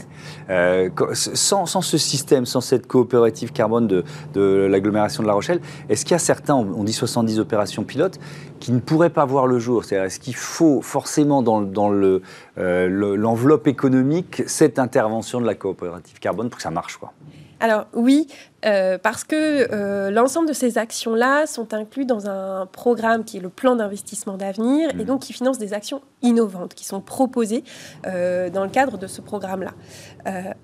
Euh, 0.50 0.90
sans, 1.14 1.67
sans, 1.67 1.83
ce 1.83 1.99
système, 1.99 2.47
sans 2.47 2.61
cette 2.61 2.87
coopérative 2.87 3.52
carbone 3.52 3.87
de, 3.87 4.05
de 4.35 4.67
l'agglomération 4.71 5.23
de 5.23 5.28
La 5.28 5.35
Rochelle, 5.35 5.61
est-ce 5.88 6.05
qu'il 6.05 6.12
y 6.12 6.17
a 6.17 6.19
certains, 6.19 6.55
on 6.55 6.85
dit 6.85 6.93
70 6.93 7.38
opérations 7.38 7.85
pilotes, 7.85 8.19
qui 8.59 8.73
ne 8.73 8.81
pourraient 8.81 9.11
pas 9.11 9.25
voir 9.25 9.47
le 9.47 9.59
jour 9.59 9.85
C'est-à-dire, 9.85 10.07
est-ce 10.07 10.21
qu'il 10.21 10.35
faut 10.37 10.83
forcément 10.83 11.43
dans, 11.43 11.93
euh, 11.93 13.17
l'enveloppe 13.17 13.67
économique 13.67 14.43
cette 14.47 14.79
intervention 14.79 15.41
de 15.41 15.47
la 15.47 15.55
coopérative 15.55 16.19
carbone 16.19 16.49
pour 16.49 16.57
que 16.57 16.62
ça 16.62 16.71
marche 16.71 16.97
quoi 16.97 17.12
alors 17.61 17.87
oui, 17.93 18.29
euh, 18.67 18.99
parce 18.99 19.25
que 19.25 19.69
euh, 19.73 20.11
l'ensemble 20.11 20.49
de 20.49 20.53
ces 20.53 20.79
actions-là 20.79 21.47
sont 21.47 21.75
inclus 21.75 22.05
dans 22.05 22.29
un 22.29 22.67
programme 22.67 23.25
qui 23.25 23.37
est 23.37 23.41
le 23.41 23.49
plan 23.49 23.77
d'investissement 23.77 24.37
d'avenir 24.37 24.91
et 24.91 24.95
mmh. 24.95 25.05
donc 25.05 25.23
qui 25.23 25.33
finance 25.33 25.59
des 25.59 25.75
actions 25.75 26.03
innovantes 26.23 26.75
qui 26.75 26.85
sont 26.85 27.00
proposées 27.00 27.62
euh, 28.07 28.50
dans 28.50 28.65
le 28.65 28.71
cadre 28.71 28.99
de 28.99 29.07
ce 29.07 29.21
programme-là. 29.21 29.73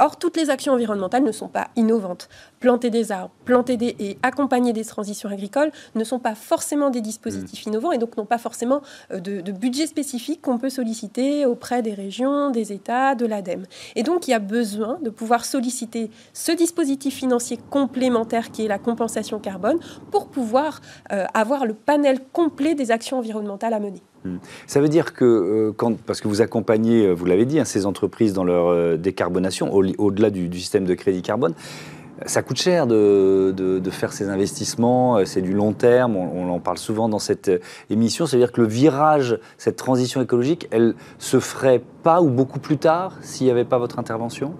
or, 0.00 0.18
toutes 0.18 0.36
les 0.36 0.50
actions 0.50 0.72
environnementales 0.72 1.22
ne 1.22 1.32
sont 1.32 1.48
pas 1.48 1.68
innovantes. 1.76 2.28
Planter 2.58 2.90
des 2.90 3.12
arbres, 3.12 3.30
planter 3.44 3.76
des 3.76 3.94
et 3.98 4.18
accompagner 4.22 4.72
des 4.72 4.84
transitions 4.84 5.28
agricoles 5.28 5.70
ne 5.94 6.04
sont 6.04 6.18
pas 6.18 6.34
forcément 6.34 6.90
des 6.90 7.00
dispositifs 7.00 7.66
mmh. 7.66 7.70
innovants 7.70 7.92
et 7.92 7.98
donc 7.98 8.16
n'ont 8.16 8.26
pas 8.26 8.38
forcément 8.38 8.82
de, 9.10 9.40
de 9.40 9.52
budget 9.52 9.86
spécifique 9.86 10.42
qu'on 10.42 10.58
peut 10.58 10.70
solliciter 10.70 11.46
auprès 11.46 11.82
des 11.82 11.94
régions, 11.94 12.50
des 12.50 12.72
États, 12.72 13.14
de 13.14 13.26
l'ADEME. 13.26 13.64
Et 13.94 14.02
donc, 14.02 14.26
il 14.26 14.32
y 14.32 14.34
a 14.34 14.40
besoin 14.40 14.98
de 15.00 15.10
pouvoir 15.10 15.44
solliciter 15.44 16.10
ce 16.32 16.52
dispositif 16.52 16.83
financier 17.10 17.58
complémentaire 17.70 18.50
qui 18.50 18.64
est 18.64 18.68
la 18.68 18.78
compensation 18.78 19.38
carbone 19.38 19.78
pour 20.10 20.28
pouvoir 20.28 20.80
euh, 21.12 21.24
avoir 21.34 21.66
le 21.66 21.74
panel 21.74 22.20
complet 22.32 22.74
des 22.74 22.90
actions 22.90 23.18
environnementales 23.18 23.74
à 23.74 23.80
mener. 23.80 24.02
Hmm. 24.24 24.36
Ça 24.66 24.80
veut 24.80 24.88
dire 24.88 25.12
que, 25.12 25.24
euh, 25.24 25.94
parce 26.06 26.20
que 26.20 26.28
vous 26.28 26.40
accompagnez, 26.40 27.06
euh, 27.06 27.12
vous 27.12 27.26
l'avez 27.26 27.44
dit, 27.44 27.58
hein, 27.58 27.64
ces 27.64 27.86
entreprises 27.86 28.32
dans 28.32 28.44
leur 28.44 28.98
décarbonation, 28.98 29.72
au-delà 29.72 30.30
du, 30.30 30.50
système 30.58 30.84
de 30.84 30.94
crédit 30.94 31.22
carbone, 31.22 31.54
ça 32.26 32.42
coûte 32.42 32.58
cher 32.58 32.86
de, 32.86 33.82
faire 33.90 34.12
ces 34.12 34.28
investissements, 34.28 35.24
c'est 35.24 35.42
du 35.42 35.52
long 35.52 35.72
terme, 35.72 36.16
on, 36.16 36.46
on, 36.46 36.50
en 36.50 36.60
parle 36.60 36.78
souvent 36.78 37.08
dans 37.08 37.18
cette 37.18 37.50
émission. 37.90 38.26
Ça 38.26 38.36
veut 38.36 38.42
dire 38.42 38.52
que 38.52 38.60
le 38.60 38.68
virage, 38.68 39.38
cette 39.58 39.76
transition 39.76 40.22
écologique, 40.22 40.68
elle 40.70 40.94
se 41.18 41.40
ferait 41.40 41.82
pas 42.02 42.22
ou 42.22 42.30
beaucoup 42.30 42.60
plus 42.60 42.78
tard 42.78 43.18
s'il 43.20 43.46
n'y 43.46 43.50
avait 43.50 43.64
pas 43.64 43.78
votre 43.78 43.98
intervention? 43.98 44.54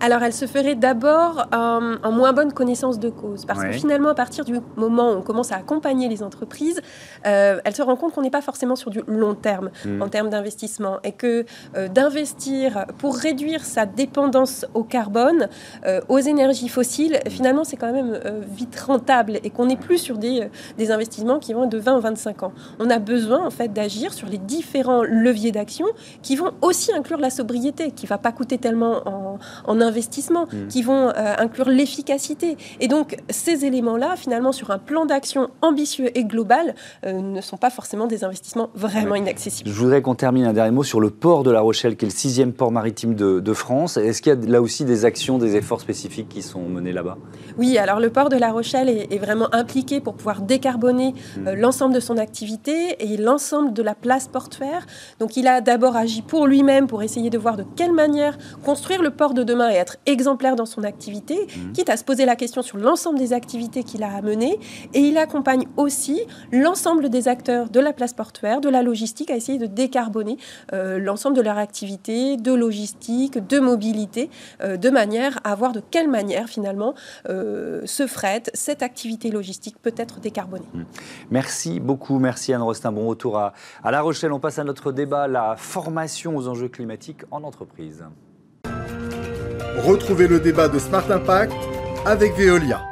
Alors, 0.00 0.22
elle 0.22 0.32
se 0.32 0.46
ferait 0.46 0.74
d'abord 0.74 1.46
euh, 1.54 1.96
en 2.02 2.12
moins 2.12 2.32
bonne 2.32 2.52
connaissance 2.52 2.98
de 2.98 3.08
cause. 3.08 3.44
Parce 3.46 3.62
que 3.62 3.72
finalement, 3.72 4.10
à 4.10 4.14
partir 4.14 4.44
du 4.44 4.54
moment 4.76 5.12
où 5.12 5.16
on 5.16 5.22
commence 5.22 5.52
à 5.52 5.56
accompagner 5.56 6.08
les 6.08 6.22
entreprises, 6.22 6.80
euh, 7.26 7.60
elle 7.64 7.74
se 7.74 7.82
rend 7.82 7.96
compte 7.96 8.12
qu'on 8.12 8.22
n'est 8.22 8.30
pas 8.30 8.42
forcément 8.42 8.76
sur 8.76 8.90
du 8.90 9.00
long 9.06 9.34
terme 9.34 9.70
hmm. 9.84 10.02
en 10.02 10.08
termes 10.08 10.28
d'investissement. 10.28 10.98
Et 11.02 11.12
que 11.12 11.46
euh, 11.76 11.88
d'investir 11.88 12.86
pour 12.98 13.16
réduire 13.16 13.64
sa 13.64 13.86
dépendance 13.86 14.66
au 14.74 14.82
carbone, 14.82 15.48
aux 16.08 16.18
énergies 16.18 16.68
fossiles, 16.68 17.20
finalement, 17.28 17.64
c'est 17.64 17.76
quand 17.76 17.92
même 17.92 18.18
vite 18.48 18.78
rentable. 18.78 19.38
Et 19.44 19.50
qu'on 19.50 19.66
n'est 19.66 19.76
plus 19.76 19.98
sur 19.98 20.18
des, 20.18 20.48
des 20.78 20.90
investissements 20.90 21.38
qui 21.38 21.52
vont 21.52 21.66
de 21.66 21.78
20 21.78 21.96
ou 21.96 22.00
25 22.00 22.42
ans. 22.42 22.52
On 22.78 22.90
a 22.90 22.98
besoin, 22.98 23.44
en 23.44 23.50
fait, 23.50 23.72
d'agir 23.72 24.12
sur 24.12 24.28
les 24.28 24.38
différents 24.38 25.02
leviers 25.02 25.52
d'action 25.52 25.86
qui 26.22 26.36
vont 26.36 26.52
aussi 26.60 26.92
inclure 26.92 27.18
la 27.18 27.30
sobriété, 27.30 27.90
qui 27.90 28.04
ne 28.04 28.08
va 28.08 28.18
pas 28.18 28.32
coûter 28.32 28.58
tellement 28.58 29.02
en, 29.06 29.38
en 29.64 29.80
investissements 29.86 30.44
mm. 30.44 30.68
qui 30.68 30.82
vont 30.82 31.08
euh, 31.08 31.34
inclure 31.38 31.68
l'efficacité. 31.68 32.56
Et 32.80 32.88
donc, 32.88 33.16
ces 33.30 33.64
éléments-là, 33.64 34.16
finalement, 34.16 34.52
sur 34.52 34.70
un 34.70 34.78
plan 34.78 35.06
d'action 35.06 35.48
ambitieux 35.62 36.10
et 36.16 36.24
global, 36.24 36.74
euh, 37.04 37.12
ne 37.12 37.40
sont 37.40 37.56
pas 37.56 37.70
forcément 37.70 38.06
des 38.06 38.24
investissements 38.24 38.70
vraiment 38.74 39.14
inaccessibles. 39.14 39.70
Je 39.70 39.74
voudrais 39.74 40.02
qu'on 40.02 40.14
termine 40.14 40.44
un 40.44 40.52
dernier 40.52 40.72
mot 40.72 40.82
sur 40.82 41.00
le 41.00 41.10
port 41.10 41.42
de 41.42 41.50
La 41.50 41.60
Rochelle, 41.60 41.96
qui 41.96 42.04
est 42.04 42.08
le 42.08 42.14
sixième 42.14 42.52
port 42.52 42.72
maritime 42.72 43.14
de, 43.14 43.52
France. 43.56 43.96
Est-ce 43.96 44.20
qu'il 44.20 44.34
y 44.34 44.36
a 44.36 44.50
là 44.50 44.60
aussi 44.60 44.84
des 44.84 45.06
actions, 45.06 45.38
des 45.38 45.56
efforts 45.56 45.80
spécifiques 45.80 46.28
qui 46.28 46.42
sont 46.42 46.60
menés 46.60 46.92
là-bas? 46.92 47.16
Oui, 47.56 47.78
alors 47.78 48.00
le 48.00 48.10
port 48.10 48.28
de 48.28 48.36
La 48.36 48.52
Rochelle 48.52 48.90
est, 48.90 49.16
vraiment 49.18 49.48
impliqué 49.54 50.00
pour 50.00 50.14
pouvoir 50.14 50.42
décarboner 50.42 51.12
mm. 51.12 51.48
euh, 51.48 51.54
l'ensemble 51.54 51.94
de 51.94 52.00
son 52.00 52.18
activité 52.18 52.96
et 52.98 53.16
l'ensemble 53.16 53.72
de 53.72 53.82
la 53.82 53.94
place 53.94 54.28
portuaire. 54.28 54.86
Donc, 55.20 55.38
il 55.38 55.46
a 55.46 55.62
d'abord 55.62 55.96
agi 55.96 56.20
pour 56.20 56.46
lui-même, 56.46 56.86
pour 56.86 57.02
essayer 57.02 57.30
de 57.30 57.38
voir 57.38 57.56
de 57.56 57.64
quelle 57.76 57.92
manière 57.92 58.36
construire 58.62 59.02
le 59.02 59.10
port 59.10 59.32
de 59.32 59.42
demain 59.42 59.70
et 59.76 59.78
être 59.78 59.96
exemplaire 60.06 60.56
dans 60.56 60.66
son 60.66 60.84
activité, 60.84 61.46
mmh. 61.46 61.72
quitte 61.72 61.90
à 61.90 61.96
se 61.96 62.04
poser 62.04 62.24
la 62.24 62.36
question 62.36 62.62
sur 62.62 62.78
l'ensemble 62.78 63.18
des 63.18 63.32
activités 63.32 63.84
qu'il 63.84 64.02
a 64.02 64.14
à 64.14 64.22
mener. 64.22 64.58
Et 64.94 65.00
il 65.00 65.18
accompagne 65.18 65.66
aussi 65.76 66.20
l'ensemble 66.52 67.08
des 67.08 67.28
acteurs 67.28 67.68
de 67.68 67.80
la 67.80 67.92
place 67.92 68.12
portuaire, 68.12 68.60
de 68.60 68.68
la 68.68 68.82
logistique, 68.82 69.30
à 69.30 69.36
essayer 69.36 69.58
de 69.58 69.66
décarboner 69.66 70.38
euh, 70.72 70.98
l'ensemble 70.98 71.36
de 71.36 71.42
leur 71.42 71.58
activité, 71.58 72.36
de 72.36 72.52
logistique, 72.52 73.46
de 73.46 73.58
mobilité, 73.58 74.30
euh, 74.62 74.76
de 74.76 74.90
manière 74.90 75.40
à 75.44 75.54
voir 75.54 75.72
de 75.72 75.82
quelle 75.90 76.08
manière 76.08 76.48
finalement 76.48 76.94
euh, 77.28 77.82
ce 77.84 78.06
fret, 78.06 78.44
cette 78.54 78.82
activité 78.82 79.30
logistique 79.30 79.76
peut 79.80 79.94
être 79.96 80.20
décarbonée. 80.20 80.66
Mmh. 80.72 80.82
Merci 81.30 81.80
beaucoup, 81.80 82.18
merci 82.18 82.52
Anne 82.52 82.62
Rostin. 82.62 82.92
Bon 82.92 83.06
retour 83.06 83.38
à, 83.38 83.52
à 83.82 83.90
La 83.90 84.00
Rochelle. 84.00 84.32
On 84.32 84.40
passe 84.40 84.58
à 84.58 84.64
notre 84.64 84.92
débat, 84.92 85.28
la 85.28 85.56
formation 85.56 86.36
aux 86.36 86.48
enjeux 86.48 86.68
climatiques 86.68 87.22
en 87.30 87.42
entreprise. 87.42 88.04
Retrouvez 89.76 90.26
le 90.26 90.40
débat 90.40 90.68
de 90.68 90.78
Smart 90.78 91.08
Impact 91.10 91.52
avec 92.06 92.34
Veolia. 92.36 92.82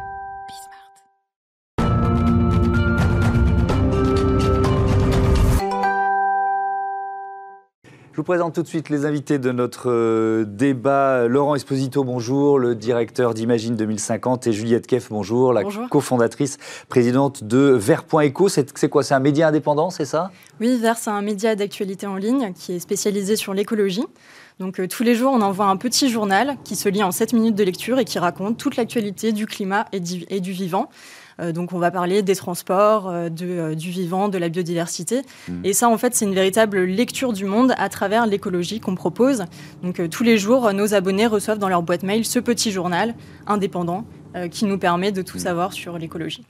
Je 8.14 8.18
vous 8.18 8.22
présente 8.22 8.54
tout 8.54 8.62
de 8.62 8.68
suite 8.68 8.90
les 8.90 9.06
invités 9.06 9.40
de 9.40 9.50
notre 9.50 9.90
euh, 9.90 10.44
débat. 10.44 11.26
Laurent 11.26 11.56
Esposito, 11.56 12.04
bonjour, 12.04 12.60
le 12.60 12.76
directeur 12.76 13.34
d'Imagine 13.34 13.74
2050, 13.74 14.46
et 14.46 14.52
Juliette 14.52 14.86
Keff, 14.86 15.08
bonjour, 15.10 15.52
la 15.52 15.64
cofondatrice, 15.90 16.58
présidente 16.88 17.42
de 17.42 17.58
Vert.eco. 17.58 18.48
C'est 18.48 18.88
quoi 18.88 19.02
C'est 19.02 19.14
un 19.14 19.18
média 19.18 19.48
indépendant, 19.48 19.90
c'est 19.90 20.04
ça? 20.04 20.30
Oui, 20.60 20.78
Vert, 20.78 20.96
c'est 20.96 21.10
un 21.10 21.22
média 21.22 21.56
d'actualité 21.56 22.06
en 22.06 22.14
ligne 22.14 22.52
qui 22.54 22.74
est 22.74 22.78
spécialisé 22.78 23.34
sur 23.34 23.52
l'écologie. 23.52 24.04
Donc 24.60 24.78
euh, 24.78 24.86
tous 24.86 25.02
les 25.02 25.16
jours, 25.16 25.32
on 25.32 25.40
envoie 25.40 25.66
un 25.66 25.76
petit 25.76 26.08
journal 26.08 26.56
qui 26.62 26.76
se 26.76 26.88
lit 26.88 27.02
en 27.02 27.10
7 27.10 27.32
minutes 27.32 27.56
de 27.56 27.64
lecture 27.64 27.98
et 27.98 28.04
qui 28.04 28.20
raconte 28.20 28.56
toute 28.56 28.76
l'actualité 28.76 29.32
du 29.32 29.46
climat 29.46 29.86
et 29.90 29.98
du, 29.98 30.52
vivant. 30.52 30.88
Euh, 31.40 31.52
donc 31.52 31.72
on 31.72 31.78
va 31.78 31.90
parler 31.90 32.22
des 32.22 32.34
transports, 32.34 33.08
euh, 33.08 33.28
du 33.28 33.90
vivant, 33.90 34.28
de 34.28 34.38
la 34.38 34.48
biodiversité. 34.48 35.22
Mmh. 35.48 35.52
Et 35.64 35.72
ça, 35.72 35.88
en 35.88 35.98
fait, 35.98 36.14
c'est 36.14 36.24
une 36.24 36.34
véritable 36.34 36.84
lecture 36.84 37.32
du 37.32 37.44
monde 37.44 37.74
à 37.78 37.88
travers 37.88 38.26
l'écologie 38.26 38.80
qu'on 38.80 38.94
propose. 38.94 39.44
Donc 39.82 40.00
tous 40.10 40.22
les 40.22 40.38
jours, 40.38 40.72
nos 40.72 40.94
abonnés 40.94 41.26
reçoivent 41.26 41.58
dans 41.58 41.68
leur 41.68 41.82
boîte 41.82 42.02
mail 42.02 42.24
ce 42.24 42.38
petit 42.38 42.70
journal 42.70 43.14
indépendant 43.46 44.04
euh, 44.36 44.48
qui 44.48 44.64
nous 44.64 44.78
permet 44.78 45.12
de 45.12 45.22
tout 45.22 45.36
mm. 45.36 45.40
savoir 45.40 45.72
sur 45.72 45.96
l'écologie. 45.96 46.44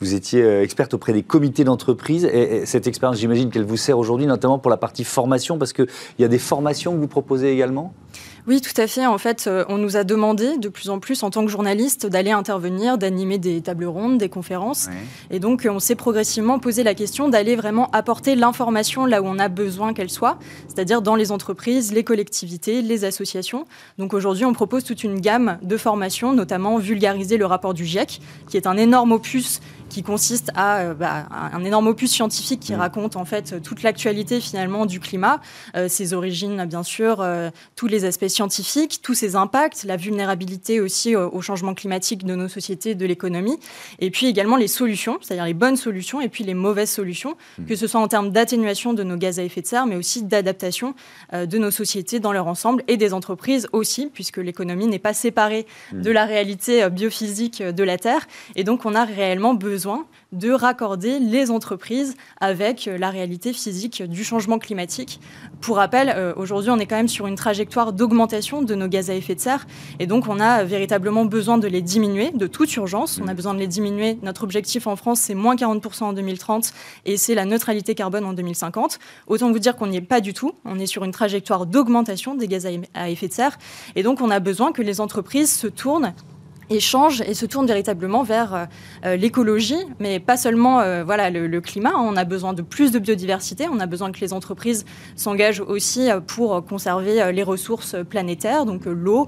Vous 0.00 0.14
étiez 0.14 0.42
euh, 0.42 0.62
experte 0.62 0.94
auprès 0.94 1.12
des 1.12 1.22
comités 1.22 1.64
d'entreprise 1.64 2.24
et, 2.24 2.64
cette 2.64 2.86
expérience, 2.86 3.18
j'imagine 3.18 3.50
qu'elle 3.50 3.64
vous 3.64 3.76
sert 3.76 3.98
aujourd'hui, 3.98 4.26
notamment 4.26 4.58
pour 4.58 4.70
la 4.70 4.78
partie 4.78 5.04
formation, 5.04 5.58
parce 5.58 5.74
qu'il 5.74 5.86
y 6.18 6.24
a 6.24 6.28
des 6.28 6.38
formations 6.38 6.94
que 6.94 6.98
vous 6.98 7.08
proposez 7.08 7.52
également? 7.52 7.92
Oui, 8.46 8.60
tout 8.60 8.80
à 8.80 8.86
fait. 8.86 9.06
En 9.06 9.18
fait, 9.18 9.46
euh, 9.46 9.64
on 9.68 9.76
nous 9.76 9.96
a 9.96 10.04
demandé 10.04 10.56
de 10.58 10.68
plus 10.68 10.88
en 10.88 11.00
plus, 11.00 11.24
en 11.24 11.30
tant 11.30 11.44
que 11.44 11.50
journaliste, 11.50 12.06
d'aller 12.06 12.30
intervenir, 12.30 12.96
d'animer 12.96 13.38
des 13.38 13.60
tables 13.60 13.86
rondes, 13.86 14.18
des 14.18 14.28
conférences. 14.28 14.88
Et 15.30 15.40
donc, 15.40 15.66
on 15.68 15.80
s'est 15.80 15.96
progressivement 15.96 16.60
posé 16.60 16.84
la 16.84 16.94
question 16.94 17.28
d'aller 17.28 17.56
vraiment 17.56 17.90
apporter 17.90 18.36
l'information 18.36 19.04
là 19.04 19.20
où 19.20 19.26
on 19.26 19.38
a 19.40 19.48
besoin 19.48 19.94
qu'elle 19.94 20.10
soit, 20.10 20.38
c'est-à-dire 20.68 21.02
dans 21.02 21.16
les 21.16 21.32
entreprises, 21.32 21.92
les 21.92 22.04
collectivités, 22.04 22.82
les 22.82 23.04
associations. 23.04 23.66
Donc, 23.98 24.14
aujourd'hui, 24.14 24.44
on 24.44 24.52
propose 24.52 24.84
toute 24.84 25.02
une 25.02 25.20
gamme 25.20 25.58
de 25.62 25.76
formations, 25.76 26.32
notamment 26.32 26.78
vulgariser 26.78 27.38
le 27.38 27.46
rapport 27.46 27.74
du 27.74 27.84
GIEC, 27.84 28.20
qui 28.48 28.56
est 28.56 28.68
un 28.68 28.76
énorme 28.76 29.12
opus 29.12 29.60
qui 29.88 30.02
consiste 30.02 30.50
à 30.54 30.78
euh, 30.78 30.94
bah, 30.94 31.26
un 31.30 31.64
énorme 31.64 31.86
opus 31.88 32.10
scientifique 32.10 32.60
qui 32.60 32.72
mm. 32.72 32.78
raconte 32.78 33.16
en 33.16 33.24
fait 33.24 33.62
toute 33.62 33.82
l'actualité 33.82 34.40
finalement 34.40 34.86
du 34.86 35.00
climat, 35.00 35.40
euh, 35.76 35.88
ses 35.88 36.12
origines 36.12 36.64
bien 36.66 36.82
sûr, 36.82 37.20
euh, 37.20 37.50
tous 37.76 37.86
les 37.86 38.04
aspects 38.04 38.28
scientifiques, 38.28 39.00
tous 39.02 39.14
ses 39.14 39.36
impacts, 39.36 39.84
la 39.84 39.96
vulnérabilité 39.96 40.80
aussi 40.80 41.14
au 41.16 41.40
changement 41.40 41.74
climatique 41.74 42.24
de 42.24 42.34
nos 42.34 42.48
sociétés, 42.48 42.94
de 42.94 43.06
l'économie, 43.06 43.58
et 44.00 44.10
puis 44.10 44.26
également 44.26 44.56
les 44.56 44.68
solutions, 44.68 45.18
c'est-à-dire 45.20 45.44
les 45.44 45.54
bonnes 45.54 45.76
solutions 45.76 46.20
et 46.20 46.28
puis 46.28 46.44
les 46.44 46.54
mauvaises 46.54 46.90
solutions, 46.90 47.36
mm. 47.58 47.66
que 47.66 47.76
ce 47.76 47.86
soit 47.86 48.00
en 48.00 48.08
termes 48.08 48.30
d'atténuation 48.30 48.94
de 48.94 49.02
nos 49.02 49.16
gaz 49.16 49.38
à 49.38 49.42
effet 49.42 49.62
de 49.62 49.66
serre, 49.66 49.86
mais 49.86 49.96
aussi 49.96 50.22
d'adaptation 50.22 50.94
de 51.32 51.58
nos 51.58 51.70
sociétés 51.70 52.20
dans 52.20 52.32
leur 52.32 52.46
ensemble 52.46 52.82
et 52.88 52.96
des 52.96 53.12
entreprises 53.12 53.68
aussi, 53.72 54.10
puisque 54.12 54.38
l'économie 54.38 54.86
n'est 54.86 54.98
pas 54.98 55.14
séparée 55.14 55.66
mm. 55.92 56.02
de 56.02 56.10
la 56.10 56.24
réalité 56.24 56.88
biophysique 56.90 57.62
de 57.62 57.84
la 57.84 57.98
Terre, 57.98 58.26
et 58.54 58.64
donc 58.64 58.84
on 58.84 58.94
a 58.94 59.04
réellement 59.04 59.54
besoin 59.54 59.75
besoin 59.76 60.06
de 60.32 60.52
raccorder 60.52 61.18
les 61.18 61.50
entreprises 61.50 62.16
avec 62.40 62.88
euh, 62.88 62.96
la 62.96 63.10
réalité 63.10 63.52
physique 63.52 64.02
du 64.02 64.24
changement 64.24 64.58
climatique. 64.58 65.20
Pour 65.60 65.76
rappel, 65.76 66.14
euh, 66.16 66.32
aujourd'hui, 66.34 66.70
on 66.70 66.78
est 66.78 66.86
quand 66.86 66.96
même 66.96 67.08
sur 67.08 67.26
une 67.26 67.34
trajectoire 67.34 67.92
d'augmentation 67.92 68.62
de 68.62 68.74
nos 68.74 68.88
gaz 68.88 69.10
à 69.10 69.14
effet 69.14 69.34
de 69.34 69.40
serre 69.40 69.66
et 69.98 70.06
donc 70.06 70.28
on 70.28 70.40
a 70.40 70.64
véritablement 70.64 71.26
besoin 71.26 71.58
de 71.58 71.68
les 71.68 71.82
diminuer 71.82 72.30
de 72.30 72.46
toute 72.46 72.74
urgence. 72.76 73.20
On 73.22 73.28
a 73.28 73.34
besoin 73.34 73.52
de 73.52 73.58
les 73.58 73.66
diminuer. 73.66 74.18
Notre 74.22 74.44
objectif 74.44 74.86
en 74.86 74.96
France, 74.96 75.20
c'est 75.20 75.34
moins 75.34 75.56
40% 75.56 76.04
en 76.04 76.12
2030 76.14 76.72
et 77.04 77.18
c'est 77.18 77.34
la 77.34 77.44
neutralité 77.44 77.94
carbone 77.94 78.24
en 78.24 78.32
2050. 78.32 78.98
Autant 79.26 79.52
vous 79.52 79.58
dire 79.58 79.76
qu'on 79.76 79.88
n'y 79.88 79.98
est 79.98 80.00
pas 80.00 80.22
du 80.22 80.32
tout. 80.32 80.52
On 80.64 80.78
est 80.78 80.86
sur 80.86 81.04
une 81.04 81.12
trajectoire 81.12 81.66
d'augmentation 81.66 82.34
des 82.34 82.48
gaz 82.48 82.66
à 82.94 83.10
effet 83.10 83.28
de 83.28 83.34
serre 83.34 83.58
et 83.94 84.02
donc 84.02 84.22
on 84.22 84.30
a 84.30 84.40
besoin 84.40 84.72
que 84.72 84.80
les 84.80 85.02
entreprises 85.02 85.52
se 85.52 85.66
tournent 85.66 86.14
et 86.70 86.80
change 86.80 87.20
et 87.22 87.34
se 87.34 87.46
tourne 87.46 87.66
véritablement 87.66 88.22
vers 88.22 88.54
euh, 88.54 88.64
euh, 89.04 89.16
l'écologie, 89.16 89.78
mais 90.00 90.20
pas 90.20 90.36
seulement 90.36 90.80
euh, 90.80 91.04
voilà 91.04 91.30
le, 91.30 91.60
climat. 91.60 91.92
Hein. 91.94 92.00
On 92.00 92.16
a 92.16 92.24
besoin 92.24 92.52
de 92.52 92.62
plus 92.62 92.90
de 92.90 92.98
biodiversité. 92.98 93.66
On 93.70 93.80
a 93.80 93.86
besoin 93.86 94.12
que 94.12 94.20
les 94.20 94.32
entreprises 94.32 94.84
s'engagent 95.14 95.60
aussi 95.60 96.08
pour 96.26 96.64
conserver 96.64 97.32
les 97.32 97.42
ressources 97.42 97.96
planétaires, 98.08 98.66
donc 98.66 98.84
l'eau, 98.84 99.26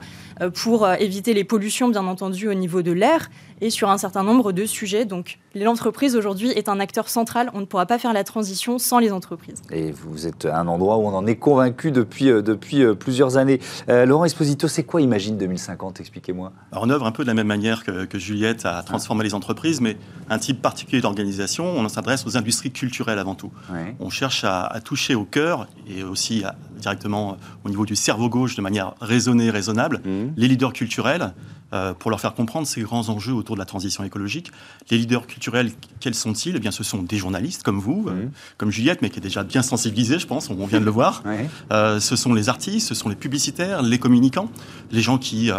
pour 0.55 0.89
éviter 0.89 1.35
les 1.35 1.45
pollutions, 1.45 1.89
bien 1.89 2.07
entendu, 2.07 2.49
au 2.49 2.55
niveau 2.55 2.83
de 2.83 2.93
l'air 2.93 3.31
et 3.61 3.71
sur 3.71 3.91
un 3.91 3.99
certain 3.99 4.23
nombre 4.23 4.53
de 4.53 4.67
sujets. 4.67 5.05
Donc 5.05 5.39
l'entreprise 5.55 6.17
aujourd'hui 6.17 6.51
est 6.51 6.69
un 6.69 6.81
acteur 6.81 7.09
central. 7.09 7.51
On 7.55 7.61
ne 7.61 7.65
pourra 7.65 7.87
pas 7.87 7.99
faire 7.99 8.13
la 8.13 8.25
transition 8.25 8.79
sans 8.79 8.99
les 8.99 9.13
entreprises. 9.13 9.63
Et 9.71 9.93
vous 9.93 10.27
êtes 10.27 10.45
à 10.45 10.59
un 10.61 10.69
endroit 10.69 10.99
où 10.99 11.07
on 11.07 11.15
en 11.15 11.27
est 11.27 11.37
convaincu 11.37 11.91
depuis, 11.91 12.27
depuis 12.27 12.85
plusieurs 12.95 13.37
années. 13.37 13.61
Laurent 13.89 14.25
Esposito, 14.25 14.69
c'est 14.69 14.85
quoi 14.85 15.01
Imagine 15.01 15.37
2050 15.37 16.01
Expliquez-moi. 16.01 16.53
On 16.73 16.91
œuvre 16.91 17.07
un 17.07 17.13
peu 17.13 17.23
de 17.23 17.29
la 17.29 17.35
même 17.35 17.47
manière 17.47 17.85
que, 17.85 18.19
Juliette 18.19 18.67
a 18.67 18.83
transformé 18.83 19.23
les 19.23 19.35
entreprises, 19.35 19.81
mais 19.81 19.97
un 20.29 20.39
type 20.39 20.61
particulier 20.61 21.01
d'organisation, 21.01 21.65
on 21.65 21.89
s'adresse 21.89 22.27
aux 22.27 22.37
industries 22.37 22.73
culturelles 22.73 23.19
avant 23.19 23.35
tout. 23.35 23.53
On 24.01 24.11
cherche 24.11 24.45
à, 24.45 24.81
toucher 24.85 25.15
au 25.15 25.25
cœur 25.25 25.67
et 25.89 26.03
aussi 26.03 26.45
directement 26.77 27.37
au 27.65 27.69
niveau 27.69 27.87
du 27.87 27.97
cerveau 27.97 28.29
gauche 28.29 28.57
de 28.57 28.63
manière 28.63 28.95
raisonnée, 29.01 29.51
raisonnable, 29.51 30.01
mmh. 30.05 30.33
les 30.37 30.49
leaders 30.49 30.73
culturels 30.73 31.33
euh, 31.75 31.93
pour 31.93 32.11
leur 32.11 32.19
faire 32.19 32.33
comprendre 32.33 32.67
ces 32.67 32.81
grands 32.81 33.11
enjeux 33.11 33.35
autour 33.35 33.55
de 33.55 33.61
la 33.61 33.67
transition 33.67 34.03
écologique. 34.03 34.53
Les 34.91 34.97
leaders 34.97 35.27
culturels, 35.27 35.71
quels 36.01 36.15
sont-ils? 36.15 36.57
Eh 36.57 36.61
bien, 36.61 36.71
ce 36.71 36.83
sont 36.83 37.03
des 37.03 37.19
journalistes 37.19 37.63
comme 37.63 37.79
vous, 37.79 38.07
euh, 38.09 38.25
comme 38.57 38.71
Juliette, 38.71 39.03
mais 39.03 39.11
qui 39.11 39.19
est 39.19 39.23
déjà 39.23 39.45
bien 39.45 39.61
sensibilisée, 39.61 40.19
je 40.19 40.27
pense, 40.27 40.49
on 40.49 40.67
vient 40.67 40.81
de 40.81 40.87
le 40.87 40.91
voir. 40.91 41.23
Euh, 41.71 42.01
ce 42.01 42.17
sont 42.17 42.35
les 42.35 42.49
artistes, 42.49 42.89
ce 42.89 42.95
sont 42.95 43.09
les 43.09 43.15
publicitaires, 43.15 43.83
les 43.83 43.99
communicants, 43.99 44.51
les 44.91 45.01
gens 45.01 45.19
qui 45.19 45.51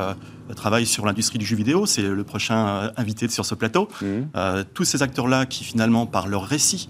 travaille 0.56 0.86
sur 0.86 1.06
l'industrie 1.06 1.38
du 1.38 1.46
jeu 1.46 1.56
vidéo, 1.56 1.86
c'est 1.86 2.02
le 2.02 2.24
prochain 2.24 2.92
invité 2.98 3.28
sur 3.28 3.46
ce 3.46 3.54
plateau. 3.56 3.88
Mmh. 4.02 4.64
Tous 4.74 4.84
ces 4.84 5.04
acteurs-là 5.04 5.46
qui 5.46 5.64
finalement, 5.64 6.06
par 6.06 6.28
leur 6.28 6.46
récit, 6.46 6.90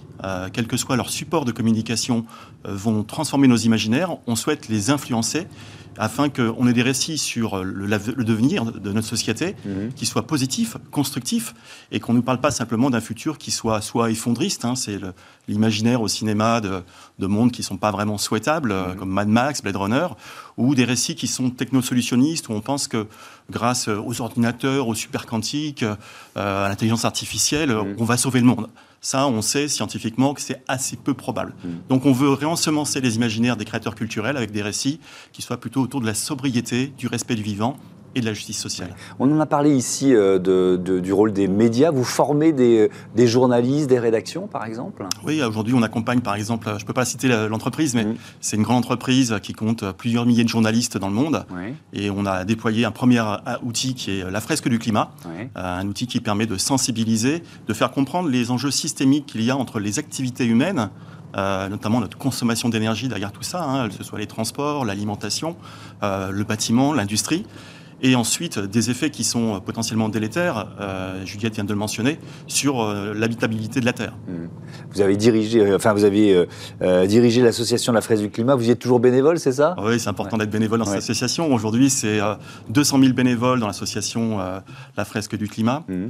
quel 0.53 0.67
que 0.67 0.77
soit 0.77 0.95
leur 0.95 1.09
support 1.09 1.45
de 1.45 1.51
communication, 1.51 2.25
vont 2.63 3.03
transformer 3.03 3.47
nos 3.47 3.57
imaginaires. 3.57 4.17
On 4.27 4.35
souhaite 4.35 4.69
les 4.69 4.89
influencer 4.89 5.47
afin 5.99 6.29
qu'on 6.29 6.65
ait 6.65 6.73
des 6.73 6.81
récits 6.81 7.17
sur 7.17 7.61
le, 7.61 7.87
devenir 8.23 8.71
de 8.71 8.91
notre 8.93 9.07
société 9.07 9.55
mhm. 9.65 9.91
qui 9.93 10.05
soient 10.05 10.25
positifs, 10.25 10.77
constructifs, 10.91 11.53
et 11.91 11.99
qu'on 11.99 12.13
ne 12.13 12.19
nous 12.19 12.23
parle 12.23 12.39
pas 12.39 12.51
simplement 12.51 12.89
d'un 12.89 13.01
futur 13.01 13.37
qui 13.37 13.51
soit 13.51 13.81
soit 13.81 14.09
effondriste, 14.09 14.63
hein, 14.63 14.75
c'est 14.75 14.97
l'imaginaire 15.49 16.01
au 16.01 16.07
cinéma 16.07 16.61
de, 16.61 17.27
mondes 17.27 17.51
qui 17.51 17.61
ne 17.61 17.65
sont 17.65 17.77
pas 17.77 17.91
vraiment 17.91 18.17
souhaitables, 18.17 18.73
mhm. 18.73 18.95
comme 18.95 19.09
Mad 19.09 19.27
Max, 19.27 19.61
Blade 19.61 19.75
Runner, 19.75 20.07
ou 20.55 20.73
des 20.73 20.85
récits 20.85 21.15
qui 21.15 21.27
sont 21.27 21.49
technosolutionnistes, 21.49 22.47
où 22.47 22.53
on 22.53 22.61
pense 22.61 22.87
que 22.87 23.05
grâce 23.51 23.89
aux 23.89 24.21
ordinateurs, 24.21 24.87
aux 24.87 24.95
superquantiques, 24.95 25.83
euh, 25.83 26.65
à 26.65 26.69
l'intelligence 26.69 27.03
artificielle, 27.03 27.73
mhm. 27.73 27.95
on 27.97 28.05
va 28.05 28.15
sauver 28.15 28.39
le 28.39 28.45
monde. 28.45 28.69
Ça, 29.01 29.27
on 29.27 29.41
sait 29.41 29.67
scientifiquement 29.67 30.33
que 30.33 30.41
c'est 30.41 30.61
assez 30.67 30.97
peu 30.97 31.13
probable. 31.13 31.53
Mm. 31.63 31.69
Donc 31.89 32.05
on 32.05 32.11
veut 32.11 32.29
réensemencer 32.29 33.01
les 33.01 33.15
imaginaires 33.15 33.57
des 33.57 33.65
créateurs 33.65 33.95
culturels 33.95 34.37
avec 34.37 34.51
des 34.51 34.61
récits 34.61 34.99
qui 35.31 35.41
soient 35.41 35.59
plutôt 35.59 35.81
autour 35.81 36.01
de 36.01 36.05
la 36.05 36.13
sobriété, 36.13 36.87
du 36.97 37.07
respect 37.07 37.35
du 37.35 37.43
vivant 37.43 37.77
et 38.15 38.21
de 38.21 38.25
la 38.25 38.33
justice 38.33 38.59
sociale. 38.59 38.95
On 39.19 39.31
en 39.31 39.39
a 39.39 39.45
parlé 39.45 39.75
ici 39.75 40.13
euh, 40.13 40.39
de, 40.39 40.99
du 40.99 41.13
rôle 41.13 41.33
des 41.33 41.47
médias. 41.47 41.91
Vous 41.91 42.03
formez 42.03 42.51
des, 42.51 42.89
des, 43.15 43.27
journalistes, 43.27 43.89
des 43.89 43.99
rédactions, 43.99 44.47
par 44.47 44.65
exemple? 44.65 45.05
Oui, 45.23 45.41
aujourd'hui, 45.43 45.73
on 45.73 45.83
accompagne, 45.83 46.21
par 46.21 46.35
exemple, 46.35 46.67
je 46.77 46.83
ne 46.83 46.87
peux 46.87 46.93
pas 46.93 47.05
citer 47.05 47.27
l'entreprise, 47.47 47.95
mais 47.95 48.07
c'est 48.41 48.55
une 48.55 48.63
grande 48.63 48.79
entreprise 48.79 49.35
qui 49.41 49.53
compte 49.53 49.91
plusieurs 49.93 50.25
milliers 50.25 50.43
de 50.43 50.49
journalistes 50.49 50.97
dans 50.97 51.09
le 51.09 51.13
monde. 51.13 51.45
Et 51.93 52.09
on 52.09 52.25
a 52.25 52.45
déployé 52.45 52.85
un 52.85 52.91
premier 52.91 53.23
outil 53.63 53.93
qui 53.93 54.19
est 54.19 54.29
la 54.29 54.41
fresque 54.41 54.67
du 54.69 54.79
climat, 54.79 55.11
euh, 55.25 55.45
un 55.55 55.87
outil 55.87 56.07
qui 56.07 56.19
permet 56.19 56.45
de 56.45 56.57
sensibiliser, 56.57 57.43
de 57.67 57.73
faire 57.73 57.91
comprendre 57.91 58.29
les 58.29 58.51
enjeux 58.51 58.71
systémiques 58.71 59.27
qu'il 59.27 59.43
y 59.43 59.51
a 59.51 59.57
entre 59.57 59.79
les 59.79 59.99
activités 59.99 60.45
humaines 60.45 60.89
euh, 61.37 61.69
notamment 61.69 61.99
notre 61.99 62.17
consommation 62.17 62.69
d'énergie 62.69 63.07
derrière 63.07 63.31
tout 63.31 63.43
ça, 63.43 63.63
hein, 63.63 63.87
que 63.87 63.93
ce 63.93 64.03
soit 64.03 64.17
les 64.17 64.25
transports, 64.25 64.83
l'alimentation, 64.83 65.55
le 66.01 66.43
bâtiment, 66.43 66.91
l'industrie, 66.91 67.45
et 68.01 68.15
ensuite 68.15 68.59
des 68.59 68.89
effets 68.89 69.09
qui 69.09 69.23
sont 69.23 69.59
potentiellement 69.59 70.09
délétères, 70.09 70.67
euh, 70.79 71.25
Juliette 71.25 71.55
vient 71.55 71.63
de 71.63 71.73
le 71.73 71.79
mentionner, 71.79 72.19
sur 72.47 72.81
euh, 72.81 73.13
l'habitabilité 73.13 73.79
de 73.79 73.85
la 73.85 73.93
Terre. 73.93 74.13
Mmh. 74.27 74.33
Vous 74.93 75.01
avez 75.01 75.17
dirigé, 75.17 75.61
euh, 75.61 75.75
enfin 75.75 75.93
vous 75.93 76.03
avez 76.03 76.47
dirigé 77.07 77.41
l'association 77.41 77.93
La 77.93 78.01
Fraise 78.01 78.21
du 78.21 78.29
Climat, 78.29 78.55
vous 78.55 78.67
y 78.67 78.71
êtes 78.71 78.79
toujours 78.79 78.99
bénévole, 78.99 79.39
c'est 79.39 79.51
ça? 79.51 79.75
Oui, 79.83 79.99
c'est 79.99 80.09
important 80.09 80.37
d'être 80.37 80.49
bénévole 80.49 80.79
dans 80.79 80.85
cette 80.85 80.97
association. 80.97 81.53
Aujourd'hui, 81.53 81.89
c'est 81.89 82.19
200 82.69 82.99
000 82.99 83.13
bénévoles 83.13 83.59
dans 83.59 83.67
l'association 83.67 84.39
La 84.97 85.05
Fresque 85.05 85.35
du 85.35 85.47
Climat. 85.47 85.83
Mmh. 85.87 86.07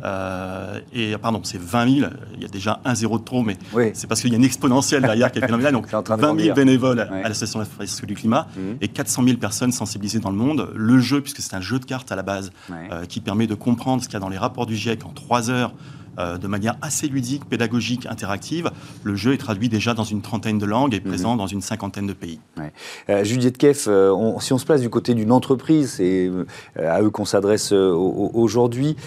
et 0.93 1.17
pardon, 1.17 1.41
c'est 1.43 1.59
20 1.59 1.99
000, 1.99 2.11
il 2.35 2.41
y 2.41 2.45
a 2.45 2.47
déjà 2.47 2.79
un 2.85 2.95
zéro 2.95 3.17
de 3.17 3.23
trop, 3.23 3.41
mais 3.41 3.57
c'est 3.93 4.07
parce 4.07 4.21
qu'il 4.21 4.31
y 4.31 4.33
a 4.33 4.37
une 4.37 4.43
exponentielle 4.43 5.01
derrière 5.01 5.31
qui 5.31 5.39
est 5.39 5.45
phénoménale. 5.45 5.73
Donc 5.73 5.87
20 5.91 6.39
000 6.39 6.55
bénévoles 6.55 6.99
à 6.99 7.27
l'association 7.27 7.59
La 7.59 7.65
Fresque 7.65 8.05
du 8.05 8.15
Climat 8.15 8.47
mmh. 8.55 8.59
et 8.81 8.87
400 8.87 9.23
000 9.23 9.37
personnes 9.37 9.71
sensibilisées 9.71 10.19
dans 10.19 10.31
le 10.31 10.37
monde. 10.37 10.69
Le 10.75 10.99
jeu, 10.99 11.21
puisque 11.21 11.41
c'est 11.41 11.55
un 11.55 11.61
jeu 11.61 11.78
de 11.79 11.85
cartes 11.85 12.11
à 12.11 12.15
la 12.15 12.23
base, 12.23 12.51
euh, 12.71 13.05
qui 13.05 13.19
permet 13.21 13.47
de 13.47 13.55
comprendre 13.55 14.03
ce 14.03 14.07
qu'il 14.07 14.13
y 14.13 14.17
a 14.17 14.19
dans 14.19 14.29
les 14.29 14.37
rapports 14.37 14.65
du 14.65 14.75
GIEC 14.75 15.05
en 15.05 15.09
trois 15.09 15.49
heures. 15.49 15.73
Euh, 16.17 16.37
de 16.37 16.47
manière 16.47 16.75
assez 16.81 17.07
ludique, 17.07 17.45
pédagogique, 17.45 18.05
interactive. 18.05 18.71
Le 19.03 19.15
jeu 19.15 19.33
est 19.33 19.37
traduit 19.37 19.69
déjà 19.69 19.93
dans 19.93 20.03
une 20.03 20.21
trentaine 20.21 20.57
de 20.57 20.65
langues 20.65 20.93
et 20.93 20.99
mhm. 20.99 21.05
présent 21.05 21.35
dans 21.37 21.47
une 21.47 21.61
cinquantaine 21.61 22.07
de 22.07 22.13
pays. 22.13 22.41
Ouais. 22.57 22.73
Euh, 23.09 23.23
Juliette 23.23 23.57
Keff, 23.57 23.83
si 23.83 23.89
on 23.89 24.57
se 24.57 24.65
place 24.65 24.81
du 24.81 24.89
côté 24.89 25.13
d'une 25.13 25.31
entreprise, 25.31 25.93
c'est 25.93 26.29
à 26.75 27.01
eux 27.01 27.09
qu'on 27.09 27.23
s'adresse 27.23 27.71
aujourd'hui. 27.71 28.97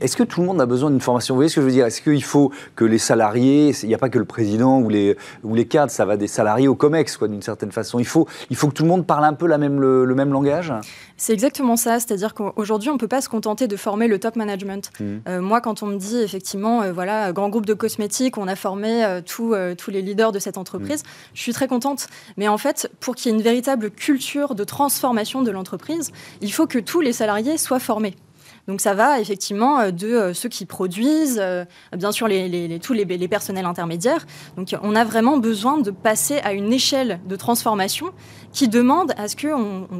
Est-ce 0.00 0.16
que 0.16 0.22
tout 0.22 0.40
le 0.40 0.46
monde 0.46 0.60
a 0.60 0.66
besoin 0.66 0.90
d'une 0.90 1.00
formation? 1.00 1.34
Vous 1.34 1.38
voyez 1.38 1.48
ce 1.48 1.56
que 1.56 1.60
je 1.60 1.66
veux 1.66 1.72
dire? 1.72 1.86
Est-ce 1.86 2.00
qu'il 2.02 2.22
faut 2.22 2.52
que 2.76 2.84
les 2.84 2.98
salariés, 2.98 3.74
il 3.82 3.88
n'y 3.88 3.94
a 3.94 3.98
pas 3.98 4.08
que 4.08 4.18
le 4.18 4.24
président 4.24 4.78
ou 4.78 4.88
les, 4.88 5.16
ou 5.42 5.54
les 5.54 5.66
cadres, 5.66 5.90
ça 5.90 6.04
va 6.04 6.16
des 6.16 6.28
salariés 6.28 6.68
au 6.68 6.76
COMEX, 6.76 7.16
quoi, 7.16 7.26
d'une 7.26 7.42
certaine 7.42 7.72
façon. 7.72 7.98
Il 7.98 8.06
faut, 8.06 8.28
il 8.50 8.56
faut 8.56 8.68
que 8.68 8.74
tout 8.74 8.84
le 8.84 8.88
monde 8.88 9.06
parle 9.06 9.24
un 9.24 9.32
peu 9.32 9.46
la 9.46 9.58
même, 9.58 9.80
le, 9.80 10.14
même 10.14 10.32
langage? 10.32 10.72
C'est 11.16 11.32
exactement 11.32 11.76
ça. 11.76 11.98
C'est-à-dire 11.98 12.34
qu'aujourd'hui, 12.34 12.90
on 12.90 12.94
ne 12.94 12.98
peut 12.98 13.08
pas 13.08 13.20
se 13.20 13.28
contenter 13.28 13.66
de 13.66 13.76
former 13.76 14.06
le 14.06 14.20
top 14.20 14.36
management. 14.36 14.90
Mmh. 15.00 15.04
Euh, 15.28 15.40
moi, 15.40 15.60
quand 15.60 15.82
on 15.82 15.86
me 15.86 15.96
dit, 15.96 16.18
effectivement, 16.18 16.82
euh, 16.82 16.92
voilà, 16.92 17.32
grand 17.32 17.48
groupe 17.48 17.66
de 17.66 17.74
cosmétiques, 17.74 18.38
on 18.38 18.46
a 18.46 18.54
formé 18.54 19.04
euh, 19.04 19.20
tous 19.20 19.90
les 19.90 20.02
leaders 20.02 20.30
de 20.30 20.38
cette 20.38 20.58
entreprise, 20.58 21.02
mmh. 21.02 21.06
je 21.34 21.42
suis 21.42 21.52
très 21.52 21.66
contente. 21.66 22.06
Mais 22.36 22.46
en 22.46 22.58
fait, 22.58 22.88
pour 23.00 23.16
qu'il 23.16 23.32
y 23.32 23.34
ait 23.34 23.36
une 23.36 23.42
véritable 23.42 23.90
culture 23.90 24.54
de 24.54 24.62
transformation 24.62 25.42
de 25.42 25.50
l'entreprise, 25.50 26.12
il 26.40 26.52
faut 26.52 26.68
que 26.68 26.78
tous 26.78 27.00
les 27.00 27.12
salariés 27.12 27.58
soient 27.58 27.80
formés. 27.80 28.14
Donc 28.68 28.82
ça 28.82 28.92
va 28.92 29.18
effectivement 29.18 29.80
euh, 29.80 29.90
de 29.90 30.06
euh, 30.06 30.34
ceux 30.34 30.50
qui 30.50 30.66
produisent, 30.66 31.40
euh, 31.42 31.64
bien 31.96 32.12
sûr 32.12 32.28
les, 32.28 32.78
tous 32.80 32.92
les, 32.92 33.06
les, 33.06 33.28
personnels 33.28 33.64
intermédiaires. 33.64 34.26
Donc 34.56 34.76
on 34.82 34.94
a 34.94 35.04
vraiment 35.04 35.38
besoin 35.38 35.78
de 35.78 35.90
passer 35.90 36.38
à 36.44 36.52
une 36.52 36.72
échelle 36.72 37.18
de 37.26 37.34
transformation 37.34 38.10
qui 38.52 38.68
demande 38.68 39.12
à 39.16 39.28
ce 39.28 39.36
que 39.36 39.48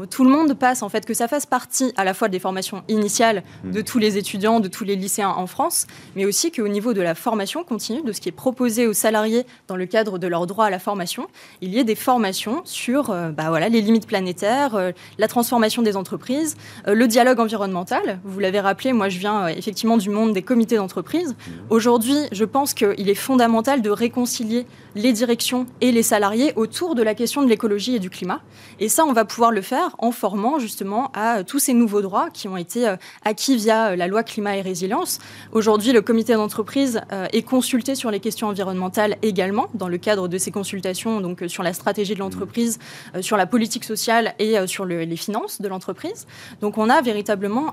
tout 0.07 0.25
le 0.25 0.31
monde 0.31 0.55
passe, 0.55 0.83
en 0.83 0.89
fait, 0.89 1.05
que 1.05 1.13
ça 1.13 1.29
fasse 1.29 1.45
partie 1.45 1.93
à 1.97 2.05
la 2.05 2.15
fois 2.15 2.29
des 2.29 2.39
formations 2.39 2.83
initiales 2.89 3.43
mmh. 3.65 3.71
de 3.73 3.81
tous 3.83 3.99
les 3.99 4.17
étudiants, 4.17 4.61
de 4.61 4.69
tous 4.69 4.85
les 4.85 4.97
lycéens 4.97 5.29
en 5.29 5.47
France, 5.47 5.87
mais 6.17 6.25
aussi 6.25 6.51
qu'au 6.51 6.69
niveau 6.69 6.95
de 6.95 7.03
la 7.03 7.15
formation 7.15 7.63
continue, 7.63 8.03
de 8.03 8.13
ce 8.13 8.21
qui 8.21 8.31
est 8.31 8.33
proposé 8.33 8.87
aux 8.87 8.95
salariés 8.95 9.45
dans 9.67 9.77
le 9.77 9.85
cadre 9.85 10.19
de 10.19 10.27
leur 10.27 10.47
droit 10.47 10.65
à 10.65 10.71
la 10.71 10.79
formation, 10.79 11.29
il 11.61 11.75
y 11.75 11.79
ait 11.79 11.85
des 11.85 11.95
formations 11.95 12.63
sur 12.65 13.09
bah, 13.09 13.49
voilà, 13.49 13.69
les 13.69 13.83
limites 13.83 14.07
planétaires, 14.07 14.93
la 15.19 15.29
transformation 15.29 15.83
des 15.83 15.97
entreprises, 15.97 16.57
le 16.87 17.07
dialogue 17.07 17.41
environnemental. 17.41 18.19
Vous 18.25 18.41
l'avez 18.41 18.58
rappelé, 18.61 18.93
moi 18.93 19.09
je 19.09 19.19
viens 19.19 19.45
euh, 19.45 19.49
effectivement 19.49 19.97
du 19.97 20.11
monde 20.11 20.33
des 20.33 20.43
comités 20.43 20.77
d'entreprise. 20.77 21.31
Mmh. 21.31 21.53
Aujourd'hui, 21.71 22.17
je 22.33 22.45
pense 22.45 22.75
qu'il 22.75 23.09
est 23.09 23.15
fondamental 23.15 23.83
de 23.83 23.91
réconcilier 23.91 24.67
les 24.99 25.13
directions 25.13 25.67
et 25.81 25.93
les 25.93 26.03
salariés 26.03 26.53
autour 26.57 26.95
de 26.95 27.03
la 27.03 27.15
question 27.15 27.43
de 27.43 27.49
l'écologie 27.49 27.95
et 27.95 27.99
du 27.99 28.11
climat. 28.11 28.41
Et 28.81 28.89
ça, 28.89 29.05
on 29.07 29.13
va 29.13 29.25
pouvoir 29.25 29.51
le 29.51 29.63
faire 29.63 29.95
en 29.99 30.13
formant 30.13 30.59
justement 30.59 31.11
à 31.15 31.45
tous 31.45 31.59
ces 31.59 31.73
nouveaux 31.73 32.03
droits 32.03 32.29
qui 32.31 32.49
ont 32.49 32.57
été 32.57 32.87
euh, 32.87 32.97
acquis 33.25 33.57
via 33.57 33.89
euh, 33.89 33.97
la 33.97 34.09
loi 34.09 34.23
climat 34.23 34.57
et 34.57 34.61
résilience. 34.61 35.21
Aujourd'hui, 35.53 35.93
le 35.93 36.03
comité 36.03 36.35
d'entreprise 36.35 37.01
est 37.33 37.43
consulté 37.43 37.95
sur 37.95 38.11
les 38.11 38.21
questions 38.21 38.49
environnementales 38.49 39.17
également 39.23 39.69
dans 39.75 39.89
le 39.89 39.99
cadre 39.99 40.29
de 40.29 40.37
ces 40.37 40.51
consultations, 40.51 41.21
donc 41.21 41.45
sur 41.47 41.63
la 41.63 41.73
stratégie 41.73 42.15
de 42.15 42.19
l'entreprise, 42.19 42.79
sur 43.21 43.37
la 43.37 43.47
politique 43.47 43.85
sociale 43.85 44.35
et 44.39 44.67
sur 44.67 44.85
les 44.85 45.17
finances 45.17 45.61
de 45.61 45.69
l'entreprise. 45.69 46.27
Donc 46.61 46.77
on 46.79 46.91
a 46.91 47.01
véritablement 47.01 47.73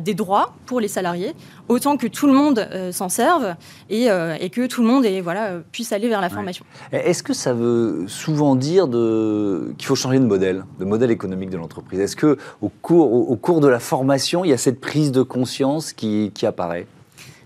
des 0.00 0.14
droits 0.14 0.54
pour 0.66 0.80
les 0.80 0.88
salariés, 0.88 1.34
autant 1.68 1.96
que 1.96 2.06
tout 2.06 2.26
le 2.26 2.32
monde 2.32 2.68
euh, 2.70 2.92
s'en 2.92 3.08
serve 3.08 3.54
et, 3.88 4.10
euh, 4.10 4.36
et, 4.40 4.50
que 4.50 4.66
tout 4.66 4.82
le 4.82 4.88
monde 4.88 5.06
voilà, 5.22 5.58
puisse 5.72 5.92
aller 5.92 6.08
vers 6.08 6.20
la 6.20 6.28
formation. 6.28 6.59
Est-ce 6.92 7.22
que 7.22 7.32
ça 7.32 7.52
veut 7.52 8.04
souvent 8.08 8.56
dire 8.56 8.88
qu'il 8.88 9.86
faut 9.86 9.94
changer 9.94 10.18
de 10.18 10.24
modèle, 10.24 10.64
de 10.78 10.84
modèle 10.84 11.10
économique 11.10 11.50
de 11.50 11.56
l'entreprise? 11.56 12.00
Est-ce 12.00 12.16
qu'au 12.16 12.72
cours, 12.82 13.30
au, 13.30 13.36
cours 13.36 13.60
de 13.60 13.68
la 13.68 13.80
formation, 13.80 14.44
il 14.44 14.50
y 14.50 14.52
a 14.52 14.58
cette 14.58 14.80
prise 14.80 15.12
de 15.12 15.22
conscience 15.22 15.92
qui 15.92 16.32
apparaît? 16.42 16.86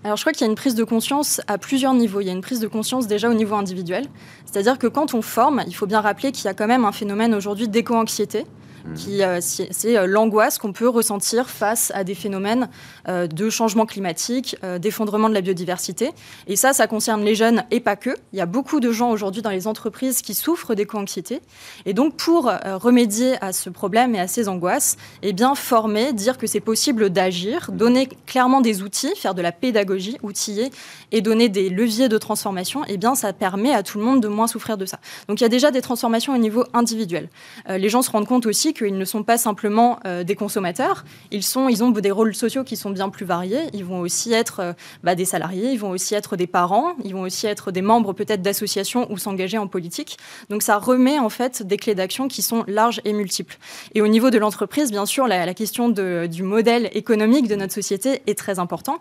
Alors 0.05 0.17
je 0.17 0.21
crois 0.21 0.33
qu'il 0.33 0.45
y 0.45 0.47
a 0.47 0.51
une 0.51 0.55
prise 0.55 0.75
de 0.75 0.83
conscience 0.83 1.41
à 1.47 1.57
plusieurs 1.57 1.95
niveaux. 1.95 2.21
Il 2.21 2.27
y 2.27 2.29
a 2.29 2.31
une 2.31 2.41
prise 2.41 2.59
de 2.59 2.67
conscience 2.67 3.07
déjà 3.07 3.27
au 3.27 3.33
niveau 3.33 3.55
individuel. 3.55 4.05
C'est-à-dire 4.45 4.77
que 4.77 4.85
quand 4.85 5.15
on 5.15 5.23
forme, 5.23 5.63
il 5.65 5.73
faut 5.73 5.87
bien 5.87 5.99
rappeler 5.99 6.31
qu'il 6.31 6.45
y 6.45 6.47
a 6.47 6.53
quand 6.53 6.67
même 6.67 6.85
un 6.85 6.91
phénomène 6.91 7.33
aujourd'hui 7.33 7.67
d'éco-anxiété. 7.67 8.45
Qui 8.93 9.23
euh, 9.23 9.39
c'est 9.41 9.97
euh, 9.97 10.05
l'angoisse 10.05 10.59
qu'on 10.59 10.71
peut 10.71 10.87
ressentir 10.87 11.49
face 11.49 11.91
à 11.95 12.03
des 12.03 12.13
phénomènes 12.13 12.69
euh, 13.07 13.25
de 13.25 13.49
changement 13.49 13.85
climatique, 13.85 14.55
d'effondrement 14.79 15.29
de 15.29 15.33
la 15.33 15.41
biodiversité. 15.41 16.11
Et 16.47 16.55
ça, 16.55 16.73
ça 16.73 16.87
concerne 16.87 17.23
les 17.23 17.35
jeunes 17.35 17.63
et 17.71 17.79
pas 17.79 17.95
que. 17.95 18.11
Il 18.33 18.37
y 18.37 18.41
a 18.41 18.45
beaucoup 18.45 18.79
de 18.79 18.91
gens 18.91 19.11
aujourd'hui 19.11 19.41
dans 19.41 19.49
les 19.49 19.67
entreprises 19.67 20.21
qui 20.21 20.33
souffrent 20.33 20.75
d'éco-anxiété. 20.75 21.41
Et 21.85 21.93
donc, 21.93 22.15
pour 22.15 22.51
remédier 22.63 23.35
à 23.41 23.53
ce 23.53 23.69
problème 23.69 24.15
et 24.15 24.19
à 24.19 24.27
ces 24.27 24.49
angoisses, 24.49 24.97
eh 25.21 25.33
bien, 25.33 25.55
former, 25.55 26.13
dire 26.13 26.37
que 26.37 26.47
c'est 26.47 26.59
possible 26.59 27.09
d'agir, 27.09 27.69
mmh. 27.71 27.77
donner 27.77 28.09
clairement 28.25 28.61
des 28.61 28.81
outils, 28.81 29.13
faire 29.15 29.35
de 29.35 29.41
la 29.41 29.51
pédagogie, 29.51 30.17
outiller 30.23 30.71
et 31.11 31.21
donner 31.21 31.49
des 31.49 31.69
leviers 31.69 32.09
de 32.09 32.17
transformation, 32.17 32.83
eh 32.87 32.97
bien, 32.97 33.15
ça 33.15 33.33
permet 33.33 33.73
à 33.73 33.83
tout 33.83 33.97
le 33.97 34.03
monde 34.03 34.21
de 34.21 34.27
moins 34.27 34.47
souffrir 34.47 34.77
de 34.77 34.85
ça. 34.85 34.99
Donc, 35.27 35.39
il 35.39 35.43
y 35.43 35.47
a 35.47 35.49
déjà 35.49 35.71
des 35.71 35.81
transformations 35.81 36.33
au 36.33 36.39
niveau 36.39 36.65
individuel. 36.73 37.29
les 37.67 37.89
gens 37.89 38.01
se 38.01 38.11
rendent 38.11 38.27
compte 38.27 38.45
aussi 38.45 38.73
qu'ils 38.75 38.97
ne 38.97 39.05
sont 39.05 39.23
pas 39.23 39.37
simplement 39.37 39.99
euh, 40.05 40.23
des 40.23 40.35
consommateurs, 40.35 41.05
ils, 41.31 41.41
sont, 41.41 41.67
ils 41.69 41.83
ont 41.83 41.89
des 41.89 42.11
rôles 42.11 42.35
sociaux 42.35 42.63
qui 42.63 42.75
sont 42.75 42.91
bien 42.91 43.09
plus 43.09 43.25
variés. 43.25 43.61
Ils 43.73 43.85
vont 43.85 44.01
aussi 44.01 44.33
être 44.33 44.59
euh, 44.59 44.73
bah, 45.03 45.15
des 45.15 45.25
salariés, 45.25 45.71
ils 45.71 45.79
vont 45.79 45.89
aussi 45.89 46.13
être 46.13 46.35
des 46.35 46.45
parents, 46.45 46.93
ils 47.03 47.13
vont 47.13 47.21
aussi 47.21 47.47
être 47.47 47.71
des 47.71 47.81
membres 47.81 48.13
peut-être 48.13 48.41
d'associations 48.41 49.11
ou 49.11 49.17
s'engager 49.17 49.57
en 49.57 49.67
politique. 49.67 50.17
Donc 50.49 50.61
ça 50.61 50.77
remet 50.77 51.17
en 51.17 51.29
fait 51.29 51.63
des 51.63 51.77
clés 51.77 51.95
d'action 51.95 52.27
qui 52.27 52.41
sont 52.41 52.63
larges 52.67 53.01
et 53.05 53.13
multiples. 53.13 53.57
Et 53.95 54.01
au 54.01 54.07
niveau 54.07 54.29
de 54.29 54.37
l'entreprise, 54.37 54.91
bien 54.91 55.05
sûr, 55.05 55.27
la, 55.27 55.53
question 55.53 55.89
de, 55.89 56.27
du 56.29 56.43
modèle 56.43 56.89
économique 56.93 57.47
de 57.47 57.55
notre 57.55 57.73
société 57.73 58.21
est 58.27 58.37
très 58.37 58.59
important. 58.59 58.99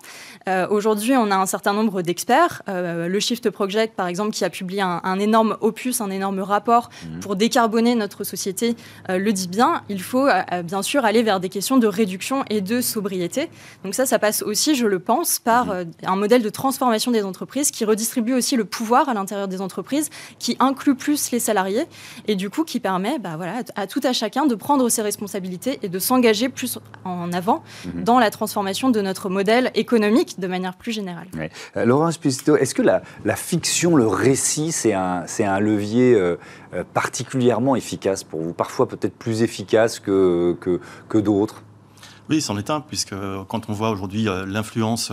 Euh, 0.49 0.69
aujourd'hui, 0.71 1.15
on 1.17 1.31
a 1.31 1.37
un 1.37 1.47
certain 1.47 1.73
nombre 1.73 2.03
d'experts. 2.03 2.63
le 2.69 3.21
Shift 3.21 3.51
Project, 3.51 3.95
par 3.95 4.07
exemple, 4.07 4.31
qui 4.33 4.45
a 4.45 4.51
publié 4.51 4.83
un, 4.83 5.01
un 5.03 5.19
énorme 5.19 5.57
opus, 5.61 6.01
un 6.01 6.11
énorme 6.11 6.41
rapport 6.41 6.89
mmh. 6.89 7.21
pour 7.21 7.37
décarboner 7.37 7.95
notre 7.95 8.23
société, 8.25 8.77
le 9.09 9.33
dit 9.33 9.49
bien 9.49 9.64
bien, 9.65 9.83
il 9.89 10.03
faut 10.03 10.29
bien 10.65 10.83
sûr 10.83 11.05
aller 11.05 11.23
vers 11.23 11.41
des 11.41 11.49
questions 11.49 11.77
de 11.77 11.87
réduction 11.87 12.45
et 12.51 12.61
de 12.61 12.81
sobriété. 12.81 13.49
Donc 13.85 13.95
ça, 13.95 14.07
ça 14.07 14.19
passe 14.19 14.43
aussi, 14.43 14.75
je 14.75 14.87
le 14.87 14.99
pense, 14.99 15.39
par 15.39 15.67
mhm. 15.67 15.91
un 16.05 16.17
modèle 16.17 16.43
de 16.43 16.49
transformation 16.49 17.11
des 17.11 17.23
entreprises 17.23 17.71
qui 17.71 17.85
redistribue 17.85 18.33
aussi 18.33 18.57
le 18.57 18.65
pouvoir 18.65 19.09
à 19.09 19.15
l'intérieur 19.15 19.49
des 19.49 19.61
entreprises, 19.61 20.11
qui 20.39 20.57
inclut 20.61 20.95
plus 20.95 21.31
les 21.31 21.39
salariés 21.39 21.87
et 22.27 22.37
du 22.37 22.51
coup 22.51 22.65
qui 22.65 22.81
permet 22.81 23.19
bah, 23.19 23.37
voilà, 23.37 23.63
à 23.77 23.87
tout 23.87 24.01
à 24.05 24.13
chacun 24.13 24.47
de 24.47 24.55
prendre 24.55 24.89
ses 24.89 25.03
responsabilités 25.03 25.79
et 25.83 25.89
de 25.89 25.99
s'engager 25.99 26.49
plus 26.49 26.79
en 27.05 27.33
avant 27.33 27.63
mhm. 27.87 28.05
dans 28.05 28.19
la 28.19 28.31
transformation 28.31 28.91
de 28.91 29.01
notre 29.01 29.29
modèle 29.29 29.71
économique 29.75 30.41
de 30.41 30.47
manière 30.47 30.75
plus 30.75 30.93
générale. 30.93 31.27
Euh, 31.77 31.85
Laurent 31.85 32.09
Esposito, 32.09 32.57
est-ce 32.57 32.75
que 32.75 32.83
la, 32.83 33.03
fiction, 33.37 33.97
le 33.97 34.07
récit, 34.07 34.73
c'est 34.73 34.93
un, 34.93 35.25
un 35.41 35.61
levier 35.61 36.15
euh, 36.15 36.37
euh, 36.75 36.85
particulièrement 36.93 37.77
efficace 37.77 38.25
pour 38.25 38.41
vous? 38.41 38.53
Parfois 38.53 38.89
peut-être 38.89 39.15
plus 39.15 39.43
efficace 39.43 39.54
que, 40.03 40.57
que, 40.61 40.81
que 41.09 41.19
d'autres 41.19 41.63
oui, 42.31 42.41
c'en 42.41 42.57
est 42.57 42.71
un, 42.71 42.81
puisque 42.81 43.15
quand 43.49 43.69
on 43.69 43.75
voit 43.75 43.91
aujourd'hui 43.91 44.27
l'influence 44.47 45.13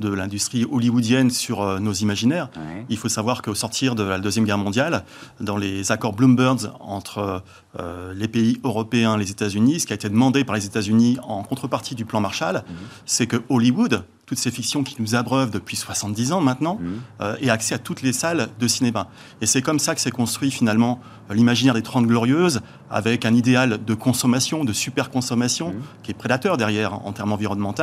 de 0.00 0.12
l'industrie 0.12 0.66
hollywoodienne 0.70 1.30
sur 1.30 1.62
euh, 1.62 1.78
nos 1.78 1.92
imaginaires. 1.92 2.48
Il 2.88 2.96
faut 2.96 3.08
savoir 3.08 3.42
qu'au 3.42 3.54
sortir 3.54 3.94
de 3.94 4.02
la 4.02 4.18
Deuxième 4.18 4.44
Guerre 4.44 4.58
mondiale, 4.58 5.04
dans 5.40 5.56
les 5.56 5.92
accords 5.92 6.14
Bloomberg 6.14 6.58
entre 6.80 7.42
euh, 7.78 8.12
les 8.14 8.28
pays 8.28 8.60
européens 8.64 9.16
et 9.16 9.18
les 9.18 9.30
États-Unis, 9.30 9.80
ce 9.80 9.86
qui 9.86 9.92
a 9.92 9.96
été 9.96 10.08
demandé 10.08 10.44
par 10.44 10.56
les 10.56 10.66
États-Unis 10.66 11.18
en 11.22 11.42
contrepartie 11.42 11.94
du 11.94 12.04
plan 12.04 12.20
Marshall, 12.20 12.56
mhm. 12.56 12.74
c'est 13.06 13.26
que 13.26 13.40
Hollywood, 13.48 14.04
toutes 14.26 14.38
ces 14.38 14.50
fictions 14.50 14.82
qui 14.82 14.96
nous 15.00 15.14
abreuvent 15.14 15.50
depuis 15.50 15.76
70 15.76 16.32
ans 16.32 16.40
maintenant, 16.40 16.80
euh, 17.20 17.36
ait 17.40 17.50
accès 17.50 17.74
à 17.74 17.78
toutes 17.78 18.02
les 18.02 18.12
salles 18.12 18.48
de 18.58 18.66
cinéma. 18.66 19.08
Et 19.40 19.46
c'est 19.46 19.62
comme 19.62 19.78
ça 19.78 19.94
que 19.94 20.00
s'est 20.00 20.10
construit 20.10 20.50
finalement 20.50 20.98
l'imaginaire 21.30 21.74
des 21.74 21.82
Trente 21.82 22.06
Glorieuses, 22.06 22.60
avec 22.90 23.24
un 23.24 23.34
idéal 23.34 23.84
de 23.84 23.94
consommation, 23.94 24.64
de 24.64 24.72
super 24.72 25.10
consommation, 25.10 25.70
mhm. 25.70 25.82
qui 26.02 26.10
est 26.10 26.14
prédateur 26.14 26.56
derrière 26.56 27.04
en 27.06 27.12
termes 27.12 27.32
environnementaux, 27.32 27.74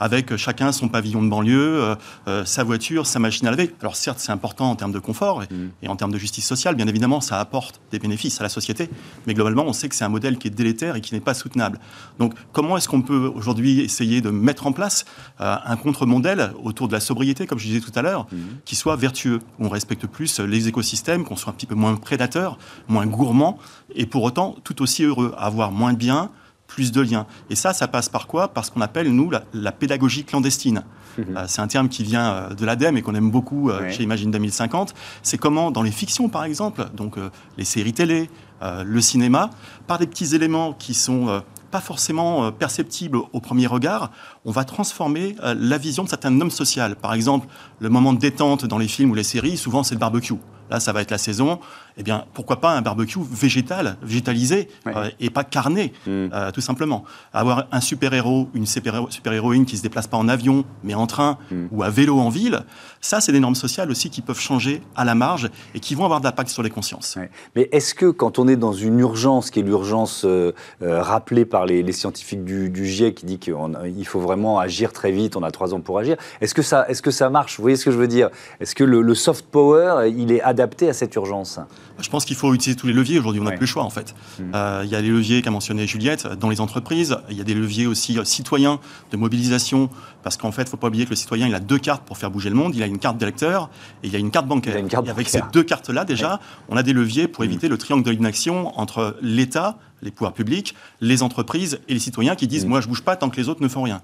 avec 0.00 0.36
chacun 0.36 0.72
son 0.72 0.88
pavillon 0.88 1.22
de 1.22 1.28
banlieue 1.28 1.82
euh, 1.82 1.94
euh, 2.28 2.44
sa 2.44 2.64
voiture, 2.64 3.06
sa 3.06 3.18
machine 3.18 3.46
à 3.46 3.50
laver. 3.50 3.74
Alors 3.80 3.96
certes, 3.96 4.18
c'est 4.18 4.32
important 4.32 4.70
en 4.70 4.76
termes 4.76 4.92
de 4.92 4.98
confort 4.98 5.42
mm. 5.42 5.44
et, 5.82 5.88
en 5.88 5.96
termes 5.96 6.12
de 6.12 6.18
justice 6.18 6.46
sociale, 6.46 6.74
bien 6.74 6.86
évidemment, 6.86 7.20
ça 7.20 7.38
apporte 7.40 7.80
des 7.90 7.98
bénéfices 7.98 8.40
à 8.40 8.44
la 8.44 8.48
société, 8.48 8.88
mais 9.26 9.34
globalement, 9.34 9.64
on 9.66 9.72
sait 9.72 9.88
que 9.88 9.94
c'est 9.94 10.04
un 10.04 10.08
modèle 10.08 10.38
qui 10.38 10.48
est 10.48 10.50
délétère 10.50 10.96
et 10.96 11.00
qui 11.00 11.14
n'est 11.14 11.20
pas 11.20 11.34
soutenable. 11.34 11.78
Donc 12.18 12.34
comment 12.52 12.76
est-ce 12.76 12.88
qu'on 12.88 13.02
peut 13.02 13.30
aujourd'hui 13.34 13.80
essayer 13.80 14.20
de 14.20 14.30
mettre 14.30 14.66
en 14.66 14.72
place 14.72 15.04
euh, 15.40 15.56
un 15.64 15.76
contre-modèle 15.76 16.52
autour 16.62 16.88
de 16.88 16.92
la 16.92 17.00
sobriété, 17.00 17.46
comme 17.46 17.58
je 17.58 17.66
disais 17.66 17.80
tout 17.80 17.92
à 17.94 18.02
l'heure, 18.02 18.26
mm. 18.32 18.36
qui 18.64 18.76
soit 18.76 18.96
vertueux, 18.96 19.40
où 19.58 19.66
on 19.66 19.68
respecte 19.68 20.06
plus 20.06 20.40
les 20.40 20.68
écosystèmes, 20.68 21.24
qu'on 21.24 21.36
soit 21.36 21.52
un 21.52 21.56
petit 21.56 21.66
peu 21.66 21.74
moins 21.74 21.94
prédateur, 21.96 22.58
moins 22.88 23.06
gourmand, 23.06 23.58
et 23.94 24.06
pour 24.06 24.22
autant 24.22 24.56
tout 24.64 24.82
aussi 24.82 25.04
heureux, 25.04 25.34
avoir 25.38 25.72
moins 25.72 25.92
de 25.92 25.98
biens, 25.98 26.30
plus 26.66 26.92
de 26.92 27.00
liens. 27.00 27.26
Et 27.48 27.54
ça, 27.54 27.72
ça 27.72 27.86
passe 27.88 28.08
par 28.08 28.26
quoi? 28.26 28.48
Par 28.48 28.64
ce 28.64 28.70
qu'on 28.70 28.80
appelle, 28.80 29.10
nous, 29.10 29.30
la 29.52 29.72
pédagogie 29.72 30.24
clandestine. 30.24 30.82
Mhm. 31.18 31.36
Euh, 31.36 31.44
c'est 31.46 31.60
un 31.60 31.66
terme 31.66 31.88
qui 31.88 32.02
vient 32.02 32.32
euh, 32.32 32.54
de 32.54 32.64
l'ADEME 32.64 32.96
et 32.96 33.02
qu'on 33.02 33.14
aime 33.14 33.30
beaucoup 33.30 33.70
euh, 33.70 33.90
chez 33.90 34.02
Imagine 34.02 34.30
2050. 34.30 34.94
C'est 35.22 35.38
comment, 35.38 35.70
dans 35.70 35.82
les 35.82 35.90
fictions 35.90 36.28
par 36.28 36.44
exemple, 36.44 36.86
donc 36.94 37.16
les 37.56 37.64
séries 37.64 37.92
télé, 37.92 38.30
le 38.62 39.00
cinéma, 39.00 39.50
par 39.86 39.98
des 39.98 40.06
petits 40.06 40.34
éléments 40.34 40.72
qui 40.72 40.94
sont 40.94 41.42
pas 41.70 41.80
forcément 41.80 42.50
perceptibles 42.52 43.18
au 43.32 43.40
premier 43.40 43.66
regard, 43.66 44.10
on 44.44 44.50
va 44.50 44.64
transformer 44.64 45.36
la 45.42 45.78
vision 45.78 46.04
de 46.04 46.08
certains 46.08 46.30
normes 46.30 46.50
sociales. 46.50 46.96
Par 46.96 47.12
exemple, 47.14 47.48
le 47.80 47.88
moment 47.88 48.12
de 48.12 48.18
détente 48.18 48.64
dans 48.64 48.78
les 48.78 48.88
films 48.88 49.10
ou 49.10 49.14
les 49.14 49.24
séries, 49.24 49.56
souvent 49.56 49.82
c'est 49.82 49.94
le 49.94 50.00
barbecue. 50.00 50.34
Là, 50.70 50.80
ça 50.80 50.92
va 50.92 51.02
être 51.02 51.10
la 51.10 51.18
saison. 51.18 51.58
Eh 51.98 52.02
bien, 52.02 52.24
pourquoi 52.34 52.60
pas 52.60 52.72
un 52.72 52.82
barbecue 52.82 53.18
végétal, 53.30 53.96
végétalisé 54.02 54.68
euh, 54.86 55.08
et 55.18 55.30
pas 55.30 55.44
carné, 55.44 55.94
mm. 56.06 56.10
euh, 56.32 56.50
tout 56.50 56.60
simplement. 56.60 57.04
Avoir 57.32 57.66
un 57.72 57.80
super-héros, 57.80 58.50
une 58.52 58.66
super-héroïne 58.66 59.64
qui 59.64 59.78
se 59.78 59.82
déplace 59.82 60.06
pas 60.06 60.18
en 60.18 60.28
avion, 60.28 60.64
mais 60.84 60.94
en 60.94 61.06
train 61.06 61.38
mm. 61.50 61.66
ou 61.70 61.82
à 61.82 61.88
vélo 61.88 62.18
en 62.18 62.28
ville, 62.28 62.60
ça, 63.00 63.20
c'est 63.20 63.32
des 63.32 63.40
normes 63.40 63.54
sociales 63.54 63.90
aussi 63.90 64.10
qui 64.10 64.20
peuvent 64.20 64.38
changer 64.38 64.82
à 64.94 65.04
la 65.04 65.14
marge 65.14 65.50
et 65.74 65.80
qui 65.80 65.94
vont 65.94 66.04
avoir 66.04 66.20
de 66.20 66.26
l'impact 66.26 66.50
sur 66.50 66.62
les 66.62 66.70
consciences. 66.70 67.16
Mais 67.54 67.68
est-ce 67.72 67.94
que 67.94 68.10
quand 68.10 68.38
on 68.38 68.48
est 68.48 68.56
dans 68.56 68.72
une 68.72 68.98
urgence, 68.98 69.50
qui 69.50 69.60
est 69.60 69.62
l'urgence 69.62 70.24
euh, 70.24 70.52
rappelée 70.82 71.44
par 71.44 71.66
les, 71.66 71.92
scientifiques 71.92 72.44
du, 72.44 72.68
du, 72.68 72.84
GIEC, 72.84 73.14
qui 73.14 73.26
dit 73.26 73.38
qu'il 73.38 74.06
faut 74.06 74.20
vraiment 74.20 74.58
agir 74.58 74.92
très 74.92 75.12
vite, 75.12 75.36
on 75.36 75.42
a 75.42 75.50
trois 75.50 75.72
ans 75.72 75.80
pour 75.80 75.98
agir, 75.98 76.16
est-ce 76.40 76.52
que, 76.52 76.62
ça, 76.62 76.86
est 76.88 77.00
que 77.00 77.10
ça 77.10 77.30
marche? 77.30 77.56
Vous 77.56 77.62
voyez 77.62 77.76
ce 77.76 77.84
que 77.84 77.90
je 77.90 77.96
veux 77.96 78.08
dire? 78.08 78.28
Est-ce 78.60 78.74
que 78.74 78.84
le, 78.84 79.00
le 79.00 79.14
soft 79.14 79.46
power, 79.46 80.10
il 80.14 80.32
est 80.32 80.42
adapté 80.56 80.88
à 80.88 80.94
cette 80.94 81.14
urgence 81.16 81.60
Je 82.00 82.08
pense 82.08 82.24
qu'il 82.24 82.36
faut 82.36 82.54
utiliser 82.54 82.78
tous 82.78 82.86
les 82.86 82.94
leviers. 82.94 83.18
Aujourd'hui, 83.18 83.40
on 83.42 83.44
n'a 83.44 83.52
plus 83.52 83.60
le 83.60 83.66
choix, 83.66 83.82
en 83.82 83.90
fait. 83.90 84.14
Hmm. 84.38 84.52
Euh, 84.54 84.82
il 84.84 84.90
y 84.90 84.94
a 84.94 85.02
les 85.02 85.10
leviers 85.10 85.42
qu'a 85.42 85.50
mentionné 85.50 85.86
Juliette 85.86 86.26
dans 86.26 86.48
les 86.48 86.62
entreprises. 86.62 87.18
Il 87.30 87.36
y 87.36 87.40
a 87.42 87.44
des 87.44 87.54
leviers 87.54 87.86
aussi 87.86 88.18
euh, 88.18 88.24
citoyens 88.24 88.80
de 89.10 89.16
mobilisation. 89.18 89.90
Parce 90.22 90.38
qu'en 90.38 90.50
fait, 90.52 90.62
il 90.62 90.66
ne 90.66 90.70
faut 90.70 90.76
pas 90.78 90.88
oublier 90.88 91.04
que 91.04 91.10
le 91.10 91.16
citoyen, 91.16 91.46
il 91.46 91.54
a 91.54 91.60
deux 91.60 91.78
cartes 91.78 92.02
pour 92.04 92.16
faire 92.16 92.30
bouger 92.30 92.48
le 92.48 92.56
monde. 92.56 92.74
Il 92.74 92.82
a 92.82 92.86
une 92.86 92.98
carte 92.98 93.18
d'électeur 93.18 93.70
et 94.02 94.06
il 94.06 94.12
y 94.12 94.16
a 94.16 94.18
une 94.18 94.30
carte 94.30 94.46
bancaire. 94.46 94.76
et 94.76 95.10
avec 95.10 95.28
ces 95.28 95.42
deux 95.52 95.62
cartes-là, 95.62 96.04
déjà, 96.04 96.40
on 96.68 96.76
a 96.76 96.82
des 96.82 96.94
leviers 96.94 97.28
pour 97.28 97.44
hmm. 97.44 97.48
éviter 97.48 97.68
le 97.68 97.76
triangle 97.76 98.02
de 98.02 98.10
l'inaction 98.10 98.78
entre 98.78 99.16
l'État, 99.20 99.78
les 100.02 100.10
pouvoirs 100.10 100.32
publics, 100.32 100.74
les 101.00 101.22
entreprises 101.22 101.80
et 101.88 101.94
les 101.94 102.00
citoyens 102.00 102.34
qui 102.34 102.46
disent 102.46 102.64
hmm. 102.64 102.70
Moi, 102.70 102.80
je 102.80 102.88
bouge 102.88 103.02
pas 103.02 103.16
tant 103.16 103.28
que 103.28 103.36
les 103.36 103.48
autres 103.48 103.62
ne 103.62 103.68
font 103.68 103.82
rien. 103.82 104.00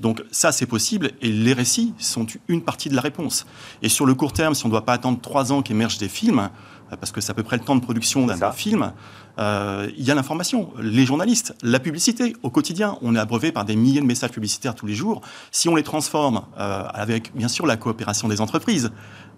Donc 0.00 0.22
ça, 0.30 0.50
c'est 0.50 0.66
possible, 0.66 1.12
et 1.22 1.30
les 1.30 1.52
récits 1.52 1.94
sont 1.98 2.26
une 2.48 2.62
partie 2.62 2.88
de 2.88 2.96
la 2.96 3.00
réponse. 3.00 3.46
Et 3.82 3.88
sur 3.88 4.06
le 4.06 4.14
court 4.14 4.32
terme, 4.32 4.54
si 4.54 4.64
on 4.64 4.68
ne 4.68 4.72
doit 4.72 4.84
pas 4.84 4.94
attendre 4.94 5.20
trois 5.20 5.52
ans 5.52 5.62
qu'émergent 5.62 5.98
des 5.98 6.08
films, 6.08 6.50
euh, 6.92 6.96
parce 6.96 7.12
que 7.12 7.20
c'est 7.20 7.30
à 7.30 7.34
peu 7.34 7.42
près 7.42 7.56
le 7.56 7.64
temps 7.64 7.76
de 7.76 7.80
production 7.80 8.26
d'un 8.26 8.52
film, 8.52 8.92
euh, 9.38 9.88
il 9.96 10.04
y 10.04 10.10
a 10.10 10.14
l'information, 10.14 10.72
les 10.80 11.06
journalistes, 11.06 11.54
la 11.62 11.80
publicité 11.80 12.36
au 12.42 12.50
quotidien. 12.50 12.98
On 13.02 13.14
est 13.14 13.18
abreuvé 13.18 13.52
par 13.52 13.64
des 13.64 13.76
milliers 13.76 14.00
de 14.00 14.06
messages 14.06 14.30
publicitaires 14.30 14.74
tous 14.74 14.86
les 14.86 14.94
jours. 14.94 15.22
Si 15.50 15.68
on 15.68 15.74
les 15.74 15.82
transforme 15.82 16.42
euh, 16.58 16.84
avec, 16.92 17.34
bien 17.34 17.48
sûr, 17.48 17.66
la 17.66 17.76
coopération 17.76 18.28
des 18.28 18.40
entreprises, 18.40 18.90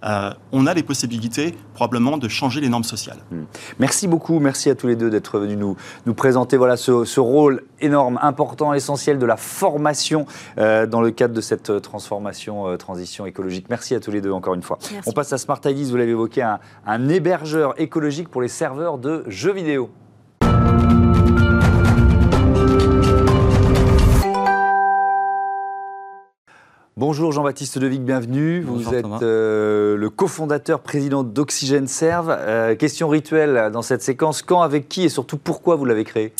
euh, 0.05 0.31
on 0.53 0.67
a 0.67 0.75
les 0.75 0.83
possibilités 0.83 1.55
probablement 1.75 2.19
de 2.19 2.29
changer 2.29 2.61
les 2.61 2.69
normes 2.69 2.85
sociales. 2.85 3.19
Hmm. 3.31 3.45
Merci 3.79 4.09
beaucoup, 4.09 4.39
merci 4.39 4.71
à 4.71 4.75
tous 4.75 4.87
les 4.87 4.97
deux 4.97 5.11
d'être 5.11 5.39
venus 5.39 5.59
nous, 5.59 5.77
nous 6.07 6.15
présenter 6.15 6.57
voilà, 6.57 6.77
ce, 6.77 7.21
rôle 7.21 7.65
énorme, 7.81 8.19
important, 8.23 8.73
essentiel 8.75 9.19
de 9.19 9.27
la 9.27 9.37
formation 9.37 10.27
dans 10.57 11.01
le 11.01 11.11
cadre 11.11 11.35
de 11.35 11.41
cette 11.41 11.83
transformation, 11.83 12.77
transition 12.77 13.27
écologique. 13.27 13.67
Merci 13.69 13.95
à 13.95 14.01
tous 14.01 14.11
les 14.11 14.21
deux 14.21 14.33
encore 14.33 14.55
une 14.55 14.63
fois. 14.63 14.79
On 15.07 15.13
passe 15.13 15.33
à 15.33 15.39
Smart 15.39 15.61
IDs, 15.65 15.91
vous 15.91 15.97
l'avez 15.97 16.13
évoqué, 16.13 16.43
un, 16.43 16.61
un 16.87 17.09
hébergeur 17.09 17.79
écologique 17.81 18.29
pour 18.29 18.43
les 18.43 18.49
serveurs 18.49 18.99
de 18.99 19.25
jeux 19.29 19.53
vidéo. 19.53 19.91
Bonjour 26.99 27.31
Jean-Baptiste 27.31 27.79
Devic, 27.79 28.03
bienvenue. 28.03 28.63
Vous 28.63 28.95
êtes 28.95 29.05
euh, 29.21 29.99
le 29.99 30.09
cofondateur, 30.09 30.81
président 30.81 31.25
d'Oxygène 31.25 31.89
Serve. 31.89 32.31
Euh, 32.31 32.75
question 32.75 33.11
rituelle 33.11 33.69
dans 33.71 33.83
cette 33.83 34.01
séquence, 34.01 34.41
quand, 34.41 34.63
avec 34.63 34.89
qui 34.89 35.03
et 35.03 35.11
surtout 35.11 35.37
pourquoi 35.37 35.77
vous 35.77 35.85
l'avez 35.85 36.05
créé? 36.05 36.33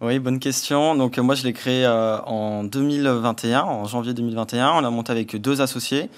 Oui, 0.00 0.20
bonne 0.20 0.38
question. 0.38 0.94
Donc 0.94 1.18
moi, 1.18 1.34
je 1.34 1.42
l'ai 1.42 1.52
créé 1.52 1.84
euh, 1.84 2.20
en 2.20 2.62
2021, 2.62 3.62
en 3.62 3.84
janvier 3.86 4.14
2021. 4.14 4.74
On 4.74 4.80
l'a 4.80 4.90
monté 4.90 5.10
avec 5.10 5.34
deux 5.34 5.60
associés, 5.60 6.08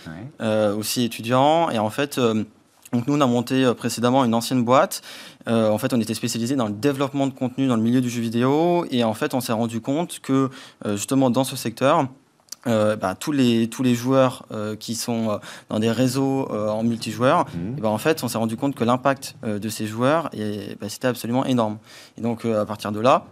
aussi 0.77 1.05
étudiants. 1.05 1.70
Et 1.70 1.79
en 1.79 1.88
fait, 1.88 2.20
donc 2.20 3.07
nous, 3.07 3.16
on 3.16 3.20
a 3.22 3.27
monté 3.27 3.72
précédemment 3.74 4.22
une 4.27 4.35
ancienne 4.35 4.64
boîte. 4.64 5.01
en 5.46 5.79
fait, 5.79 5.94
on 5.94 6.01
était 6.03 6.12
spécialisé 6.12 6.57
dans 6.57 6.66
le 6.66 6.74
développement 6.74 7.27
de 7.27 7.33
contenu 7.33 7.66
dans 7.66 7.77
le 7.77 7.83
milieu 7.83 8.03
du 8.03 8.11
jeu 8.11 8.20
vidéo. 8.20 8.85
Et 8.90 9.03
en 9.03 9.14
fait, 9.14 9.33
on 9.33 9.40
s'est 9.40 9.55
rendu 9.55 9.81
compte 9.81 10.20
que 10.20 10.51
justement 10.85 11.31
dans 11.31 11.44
ce 11.44 11.57
secteur, 11.57 12.07
euh, 12.66 12.97
bah, 12.97 13.14
tous, 13.14 13.33
les, 13.33 13.68
tous 13.68 13.83
les 13.83 13.94
joueurs 13.94 14.44
euh, 14.51 14.75
qui 14.75 14.94
sont 14.94 15.31
euh, 15.31 15.37
dans 15.68 15.79
des 15.79 15.90
réseaux 15.90 16.49
en 16.51 16.83
multijoueurs, 16.83 17.47
mmh. 17.47 17.79
et 17.79 17.81
bah, 17.81 17.88
en 17.88 17.99
fait, 17.99 18.25
on 18.25 18.29
s'est 18.29 18.38
rendu 18.38 18.57
compte 18.57 18.75
que 18.75 18.85
l'impact 18.85 19.37
de 19.44 19.68
ces 19.68 19.87
joueurs, 19.87 20.31
bah, 20.81 20.88
c'était 20.88 21.09
absolument 21.09 21.44
énorme. 21.44 21.79
Et 22.16 22.21
donc, 22.21 22.44
à 22.44 22.64
partir 22.64 22.92
de 22.92 23.01
là, 23.01 23.25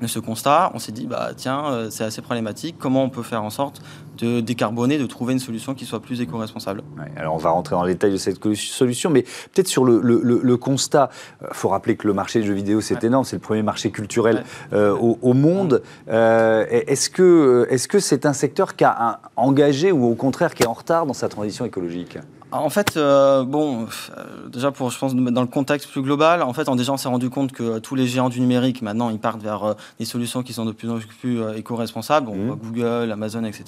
de 0.00 0.06
ce 0.06 0.18
constat, 0.18 0.70
on 0.74 0.78
s'est 0.78 0.92
dit, 0.92 1.06
bah, 1.06 1.30
tiens, 1.36 1.88
c'est 1.90 2.04
assez 2.04 2.22
problématique, 2.22 2.76
comment 2.78 3.02
on 3.02 3.10
peut 3.10 3.22
faire 3.22 3.42
en 3.42 3.50
sorte 3.50 3.82
de 4.18 4.40
décarboner, 4.40 4.98
de 4.98 5.06
trouver 5.06 5.32
une 5.32 5.38
solution 5.38 5.74
qui 5.74 5.84
soit 5.84 6.00
plus 6.00 6.20
éco-responsable? 6.20 6.82
alors 7.16 7.34
on 7.34 7.38
va 7.38 7.50
rentrer 7.50 7.74
dans 7.74 7.82
le 7.82 7.92
détail 7.92 8.12
de 8.12 8.16
cette 8.16 8.38
solution, 8.54 9.10
mais 9.10 9.22
peut-être 9.22 9.68
sur 9.68 9.84
le, 9.84 10.56
constat, 10.56 11.10
il 11.40 11.46
euh, 11.46 11.50
faut 11.52 11.68
rappeler 11.68 11.96
que 11.96 12.06
le 12.06 12.12
marché 12.12 12.40
des 12.40 12.46
jeux 12.46 12.54
vidéo 12.54 12.80
c'est 12.80 13.04
énorme, 13.04 13.24
c'est 13.24 13.36
le 13.36 13.40
premier 13.40 13.62
marché 13.62 13.90
culturel 13.90 14.44
euh, 14.72 14.92
au, 14.96 15.32
monde. 15.34 15.82
Euh, 16.08 16.66
est-ce 16.70 17.10
que 17.10 17.66
c'est 17.70 17.92
-ce 17.92 18.00
c'est 18.00 18.26
un 18.26 18.32
secteur 18.32 18.76
qui 18.76 18.84
a 18.84 19.20
engagé 19.36 19.92
ou 19.92 20.04
au 20.04 20.14
contraire 20.14 20.54
qui 20.54 20.62
est 20.62 20.66
en 20.66 20.72
retard 20.72 21.06
dans 21.06 21.14
sa 21.14 21.28
transition 21.28 21.64
écologique? 21.64 22.18
En 22.52 22.70
fait, 22.70 22.96
euh, 22.96 23.44
bon, 23.44 23.86
euh, 24.16 24.48
déjà 24.48 24.70
pour, 24.70 24.90
je 24.90 24.98
pense, 24.98 25.14
dans 25.14 25.40
le 25.40 25.46
contexte 25.46 25.90
plus 25.90 26.02
global, 26.02 26.42
en 26.42 26.52
fait, 26.52 26.68
on, 26.68 26.76
déjà, 26.76 26.92
on 26.92 26.96
s'est 26.96 27.08
rendu 27.08 27.30
compte 27.30 27.52
que 27.52 27.78
tous 27.78 27.94
les 27.94 28.06
géants 28.06 28.28
du 28.28 28.40
numérique, 28.40 28.82
maintenant, 28.82 29.10
ils 29.10 29.18
partent 29.18 29.42
vers 29.42 29.64
euh, 29.64 29.74
des 29.98 30.04
solutions 30.04 30.42
qui 30.42 30.52
sont 30.52 30.64
de 30.64 30.72
plus 30.72 30.90
en 30.90 30.98
plus 30.98 31.40
éco-responsables, 31.56 32.30
mmh. 32.30 32.56
Google, 32.62 33.12
Amazon, 33.12 33.44
etc. 33.44 33.64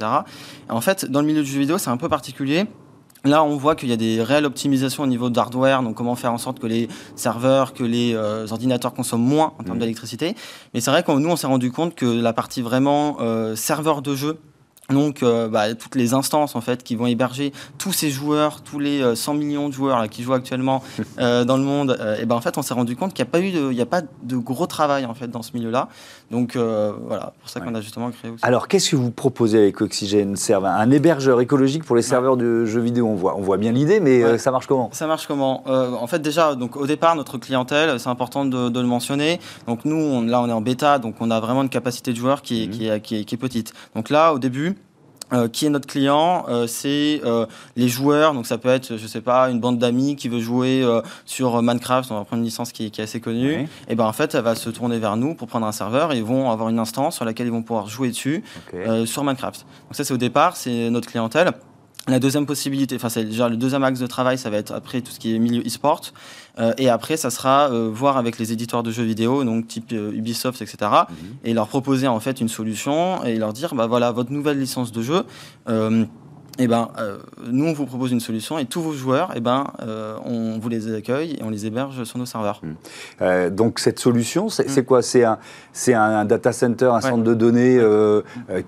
en 0.68 0.80
fait, 0.80 1.04
dans 1.04 1.20
le 1.20 1.26
milieu 1.26 1.42
du 1.42 1.50
jeu 1.50 1.60
vidéo, 1.60 1.78
c'est 1.78 1.90
un 1.90 1.96
peu 1.96 2.08
particulier 2.08 2.66
Là, 3.24 3.44
on 3.44 3.56
voit 3.56 3.74
qu'il 3.74 3.90
y 3.90 3.92
a 3.92 3.98
des 3.98 4.22
réelles 4.22 4.46
optimisations 4.46 5.02
au 5.02 5.06
niveau 5.06 5.28
d'hardware, 5.28 5.82
donc 5.82 5.94
comment 5.94 6.16
faire 6.16 6.32
en 6.32 6.38
sorte 6.38 6.58
que 6.58 6.66
les 6.66 6.88
serveurs, 7.16 7.74
que 7.74 7.84
les 7.84 8.14
euh, 8.14 8.46
ordinateurs 8.50 8.94
consomment 8.94 9.26
moins 9.26 9.52
en 9.58 9.62
termes 9.62 9.76
mmh. 9.76 9.80
d'électricité. 9.80 10.34
Mais 10.72 10.80
c'est 10.80 10.90
vrai 10.90 11.02
que 11.02 11.12
nous, 11.12 11.28
on 11.28 11.36
s'est 11.36 11.46
rendu 11.46 11.70
compte 11.70 11.94
que 11.94 12.06
la 12.06 12.32
partie 12.32 12.62
vraiment 12.62 13.18
euh, 13.20 13.56
serveur 13.56 14.00
de 14.00 14.14
jeu, 14.14 14.38
donc, 14.90 15.22
euh, 15.22 15.48
bah, 15.48 15.74
toutes 15.74 15.94
les 15.94 16.14
instances 16.14 16.56
en 16.56 16.60
fait 16.60 16.82
qui 16.82 16.96
vont 16.96 17.06
héberger 17.06 17.52
tous 17.78 17.92
ces 17.92 18.10
joueurs, 18.10 18.62
tous 18.62 18.78
les 18.78 19.14
100 19.14 19.34
millions 19.34 19.68
de 19.68 19.74
joueurs 19.74 19.98
là, 19.98 20.08
qui 20.08 20.22
jouent 20.22 20.34
actuellement 20.34 20.82
dans 21.18 21.56
le 21.56 21.62
monde, 21.62 21.98
et 22.20 22.26
ben 22.26 22.36
en 22.36 22.40
fait, 22.40 22.58
on 22.58 22.62
s'est 22.62 22.74
rendu 22.74 22.96
compte 22.96 23.14
qu'il 23.14 23.24
n'y 23.24 23.28
a 23.28 23.32
pas 23.32 23.40
eu, 23.40 23.50
de, 23.50 23.70
il 23.70 23.76
y 23.76 23.82
a 23.82 23.86
pas 23.86 24.02
de 24.22 24.36
gros 24.36 24.66
travail 24.66 25.06
en 25.06 25.14
fait 25.14 25.28
dans 25.28 25.42
ce 25.42 25.52
milieu-là. 25.54 25.88
Donc 26.30 26.54
euh, 26.54 26.92
voilà, 27.06 27.32
pour 27.40 27.48
ça 27.48 27.60
qu'on 27.60 27.74
a 27.74 27.80
justement 27.80 28.10
créé 28.10 28.30
aussi. 28.30 28.44
Alors 28.44 28.68
qu'est-ce 28.68 28.90
que 28.90 28.96
vous 28.96 29.10
proposez 29.10 29.58
avec 29.58 29.80
Oxygène 29.80 30.36
Serve 30.36 30.64
Un 30.64 30.90
hébergeur 30.92 31.40
écologique 31.40 31.84
pour 31.84 31.96
les 31.96 32.02
serveurs 32.02 32.36
de 32.36 32.64
jeux 32.66 32.80
vidéo 32.80 33.08
on 33.08 33.16
voit, 33.16 33.36
on 33.36 33.40
voit 33.40 33.56
bien 33.56 33.72
l'idée, 33.72 33.98
mais 33.98 34.22
euh, 34.22 34.38
ça 34.38 34.52
marche 34.52 34.68
comment? 34.68 34.90
Ça 34.92 35.08
marche 35.08 35.26
comment? 35.26 35.64
Euh, 35.66 35.90
En 35.92 36.06
fait 36.06 36.20
déjà, 36.20 36.54
donc, 36.54 36.76
au 36.76 36.86
départ, 36.86 37.16
notre 37.16 37.38
clientèle, 37.38 37.98
c'est 37.98 38.08
important 38.08 38.44
de, 38.44 38.80
le 38.80 38.86
mentionner. 38.86 39.40
Donc 39.66 39.84
nous, 39.84 40.24
là 40.24 40.40
on 40.40 40.48
est 40.48 40.52
en 40.52 40.60
bêta, 40.60 40.98
donc 40.98 41.16
on 41.20 41.30
a 41.30 41.40
vraiment 41.40 41.62
une 41.62 41.68
capacité 41.68 42.12
de 42.12 42.16
joueurs 42.16 42.42
qui 42.42 42.68
mmh. 42.68 43.00
qui 43.00 43.16
est 43.16 43.36
petite. 43.36 43.72
Donc 43.96 44.08
là, 44.08 44.32
au 44.32 44.38
début, 44.38 44.76
euh, 45.32 45.48
qui 45.48 45.66
est 45.66 45.70
notre 45.70 45.86
client 45.86 46.44
euh, 46.48 46.66
C'est 46.66 47.20
euh, 47.24 47.46
les 47.76 47.88
joueurs, 47.88 48.34
donc 48.34 48.46
ça 48.46 48.58
peut 48.58 48.68
être, 48.68 48.96
je 48.96 49.06
sais 49.06 49.20
pas, 49.20 49.50
une 49.50 49.60
bande 49.60 49.78
d'amis 49.78 50.16
qui 50.16 50.28
veut 50.28 50.40
jouer 50.40 50.86
sur 51.24 51.62
Minecraft, 51.62 52.10
on 52.10 52.16
va 52.16 52.24
prendre 52.24 52.40
une 52.40 52.44
licence 52.44 52.72
qui, 52.72 52.84
est 52.84 53.00
assez 53.00 53.20
connue. 53.20 53.68
Et 53.88 53.94
ben 53.94 54.04
en 54.04 54.12
fait, 54.12 54.34
elle 54.34 54.42
va 54.42 54.54
se 54.54 54.70
tourner 54.70 54.98
vers 54.98 55.16
nous 55.16 55.34
pour 55.34 55.48
prendre 55.48 55.66
un 55.66 55.72
serveur 55.72 56.12
et 56.12 56.18
ils 56.18 56.24
vont 56.24 56.50
avoir 56.50 56.68
une 56.68 56.78
instance 56.78 57.16
sur 57.16 57.24
laquelle 57.24 57.46
ils 57.46 57.52
vont 57.52 57.62
pouvoir 57.62 57.88
jouer 57.88 58.08
dessus 58.08 58.42
sur 59.04 59.24
Minecraft. 59.24 59.60
Donc 59.60 59.96
ça, 59.96 60.04
c'est 60.04 60.14
au 60.14 60.18
départ, 60.18 60.56
c'est 60.56 60.90
notre 60.90 61.08
clientèle. 61.08 61.52
La 62.08 62.18
deuxième 62.18 62.46
possibilité, 62.46 62.96
enfin 62.96 63.10
c'est 63.10 63.24
déjà 63.24 63.48
le 63.48 63.56
deuxième 63.56 63.84
axe 63.84 64.00
de 64.00 64.06
travail, 64.06 64.38
ça 64.38 64.48
va 64.48 64.56
être 64.56 64.72
après 64.72 65.02
tout 65.02 65.12
ce 65.12 65.18
qui 65.18 65.34
est 65.34 65.38
milieu 65.38 65.62
e-sport. 65.62 66.00
Euh, 66.58 66.72
et 66.78 66.88
après, 66.88 67.16
ça 67.16 67.30
sera 67.30 67.70
euh, 67.70 67.90
voir 67.92 68.16
avec 68.16 68.38
les 68.38 68.52
éditeurs 68.52 68.82
de 68.82 68.90
jeux 68.90 69.04
vidéo, 69.04 69.44
donc 69.44 69.68
type 69.68 69.92
euh, 69.92 70.12
Ubisoft, 70.12 70.62
etc. 70.62 70.76
Mhm. 70.80 71.16
Et 71.44 71.52
leur 71.52 71.68
proposer 71.68 72.08
en 72.08 72.18
fait 72.18 72.40
une 72.40 72.48
solution 72.48 73.22
et 73.24 73.36
leur 73.36 73.52
dire, 73.52 73.74
bah 73.74 73.86
voilà, 73.86 74.12
votre 74.12 74.32
nouvelle 74.32 74.58
licence 74.58 74.92
de 74.92 75.02
jeu 75.02 75.24
eh 76.60 76.66
ben, 76.66 76.88
euh, 76.98 77.18
nous, 77.46 77.66
on 77.66 77.72
vous 77.72 77.86
propose 77.86 78.12
une 78.12 78.20
solution 78.20 78.58
et 78.58 78.66
tous 78.66 78.82
vos 78.82 78.92
joueurs, 78.92 79.32
eh 79.34 79.40
ben, 79.40 79.66
euh, 79.80 80.16
on 80.24 80.58
vous 80.58 80.68
les 80.68 80.94
accueille 80.94 81.32
et 81.32 81.42
on 81.42 81.48
les 81.48 81.66
héberge 81.66 82.04
sur 82.04 82.18
nos 82.18 82.26
serveurs. 82.26 82.60
Mmh. 82.62 82.68
Euh, 83.22 83.50
donc, 83.50 83.78
cette 83.78 83.98
solution, 83.98 84.48
c'est 84.48 84.68
mmh. 84.76 84.84
quoi? 84.84 85.00
C'est 85.02 85.24
un, 85.24 85.38
un, 85.94 86.24
data 86.24 86.52
center, 86.52 86.90
un 86.92 87.00
centre 87.00 87.24
de 87.24 87.34
données 87.34 87.80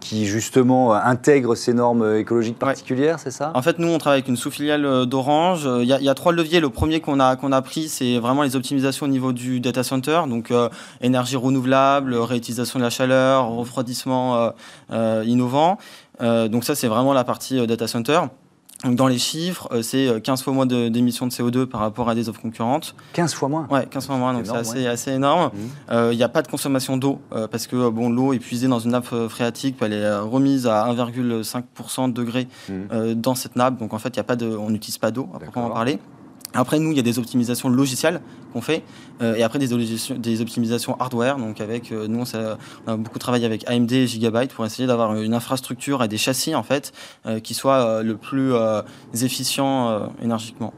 qui, 0.01 0.27
justement, 0.27 0.95
intègre 0.95 1.55
ces 1.55 1.75
normes 1.75 2.17
écologiques 2.17 2.59
particulières, 2.59 3.19
c'est 3.19 3.31
ça? 3.31 3.53
En 3.55 3.63
fait, 3.63 3.79
nous, 3.79 3.89
on 3.89 3.99
travaille 3.99 4.21
avec 4.21 4.29
une 4.29 4.37
sous-filiale 4.37 5.07
d'Orange. 5.07 5.69
Il 5.81 5.87
y, 5.87 6.09
a 6.09 6.15
trois 6.15 6.33
leviers. 6.33 6.61
Le 6.61 6.71
premier 6.71 7.01
qu'on 7.01 7.21
a, 7.21 7.37
qu'on 7.37 7.53
a 7.53 7.61
pris, 7.61 7.89
c'est 7.89 8.19
vraiment 8.19 8.43
les 8.43 8.57
optimisations 8.57 9.07
au 9.07 9.09
niveau 9.09 9.33
du 9.33 9.61
data 9.61 9.83
center, 9.83 10.23
donc 10.29 10.53
énergie 11.01 11.37
renouvelable, 11.37 12.15
réutilisation 12.15 12.79
de 12.79 12.85
la 12.85 12.91
chaleur, 12.91 13.49
refroidissement 13.51 14.53
innovant. 14.91 15.79
Euh, 16.23 16.49
donc 16.49 16.65
ça, 16.65 16.75
c'est 16.75 16.89
vraiment 16.89 17.13
la 17.13 17.25
partie 17.25 17.59
euh, 17.59 17.67
data 17.67 17.87
center. 17.87 18.21
dans 18.85 19.07
les 19.07 19.19
chiffres, 19.19 19.69
euh, 19.73 19.83
c'est 19.83 20.21
15 20.23 20.43
fois 20.43 20.53
moins 20.53 20.67
d'émissions 20.67 21.27
de, 21.27 21.33
CO2 21.33 21.67
par 21.67 21.81
rapport 21.81 22.09
à 22.09 22.15
des 22.15 22.29
offres 22.29 22.41
concurrentes. 22.41 22.95
15 23.13 23.35
fois 23.35 23.49
moins 23.49 23.67
Ouais, 23.71 23.87
15 23.87 24.07
fois 24.07 24.17
moins, 24.17 24.33
donc 24.33 24.47
c'est 24.47 24.87
assez, 24.87 25.13
énorme. 25.13 25.51
Mmh. 25.55 26.11
Il 26.13 26.17
n'y 26.17 26.23
a 26.23 26.29
pas 26.29 26.43
de 26.43 26.49
consommation 26.49 26.97
d'eau, 26.97 27.21
parce 27.51 27.67
que 27.67 27.89
bon, 27.91 28.11
l'eau 28.11 28.33
est 28.33 28.39
puisée 28.39 28.69
dans 28.69 28.79
une 28.79 28.93
nappe 28.93 29.15
phréatique, 29.29 29.77
elle 29.81 29.93
est 29.93 30.17
remise 30.19 30.67
à 30.67 30.87
1,5% 30.93 32.09
de 32.09 32.13
degré 32.13 32.49
mmh. 32.69 33.15
dans 33.15 33.35
cette 33.35 33.57
nappe, 33.57 33.79
donc 33.79 33.93
en 33.95 33.99
fait, 33.99 34.17
y 34.17 34.21
a 34.21 34.25
pas 34.25 34.37
de, 34.37 34.47
on 34.47 34.71
n'utilise 34.71 34.99
pas 34.99 35.11
d'eau, 35.11 35.29
à 35.35 35.39
proprement 35.39 35.71
parler. 35.71 35.99
Après, 36.55 36.79
nous, 36.79 36.91
il 36.91 36.97
y 36.97 37.01
a 37.01 37.03
des 37.03 37.19
optimisations 37.19 37.69
logicielles 37.69 38.21
qu'on 38.53 38.61
fait, 38.61 38.83
et 39.23 39.43
après 39.43 39.59
des, 39.59 39.69
des, 40.19 40.41
optimisations 40.41 40.97
hardware. 41.01 41.37
Donc, 41.37 41.61
avec 41.61 41.93
euh, 41.93 42.07
nous, 42.09 42.25
on 42.87 42.91
a 42.91 42.97
beaucoup 42.97 43.19
travaillé 43.19 43.47
avec 43.47 43.69
AMD 43.69 43.93
et 43.93 44.07
Gigabyte 44.07 44.53
pour 44.53 44.65
essayer 44.67 44.87
d'avoir 44.87 45.15
une 45.15 45.35
infrastructure 45.35 46.03
et 46.03 46.09
des 46.09 46.19
châssis 46.19 46.55
en 46.55 46.63
fait 46.63 46.93
euh, 47.27 47.41
qui 47.41 47.55
soient 47.55 48.03
le 48.03 48.17
plus 48.17 48.53
efficients 49.23 50.11
énergiquement. 50.23 50.73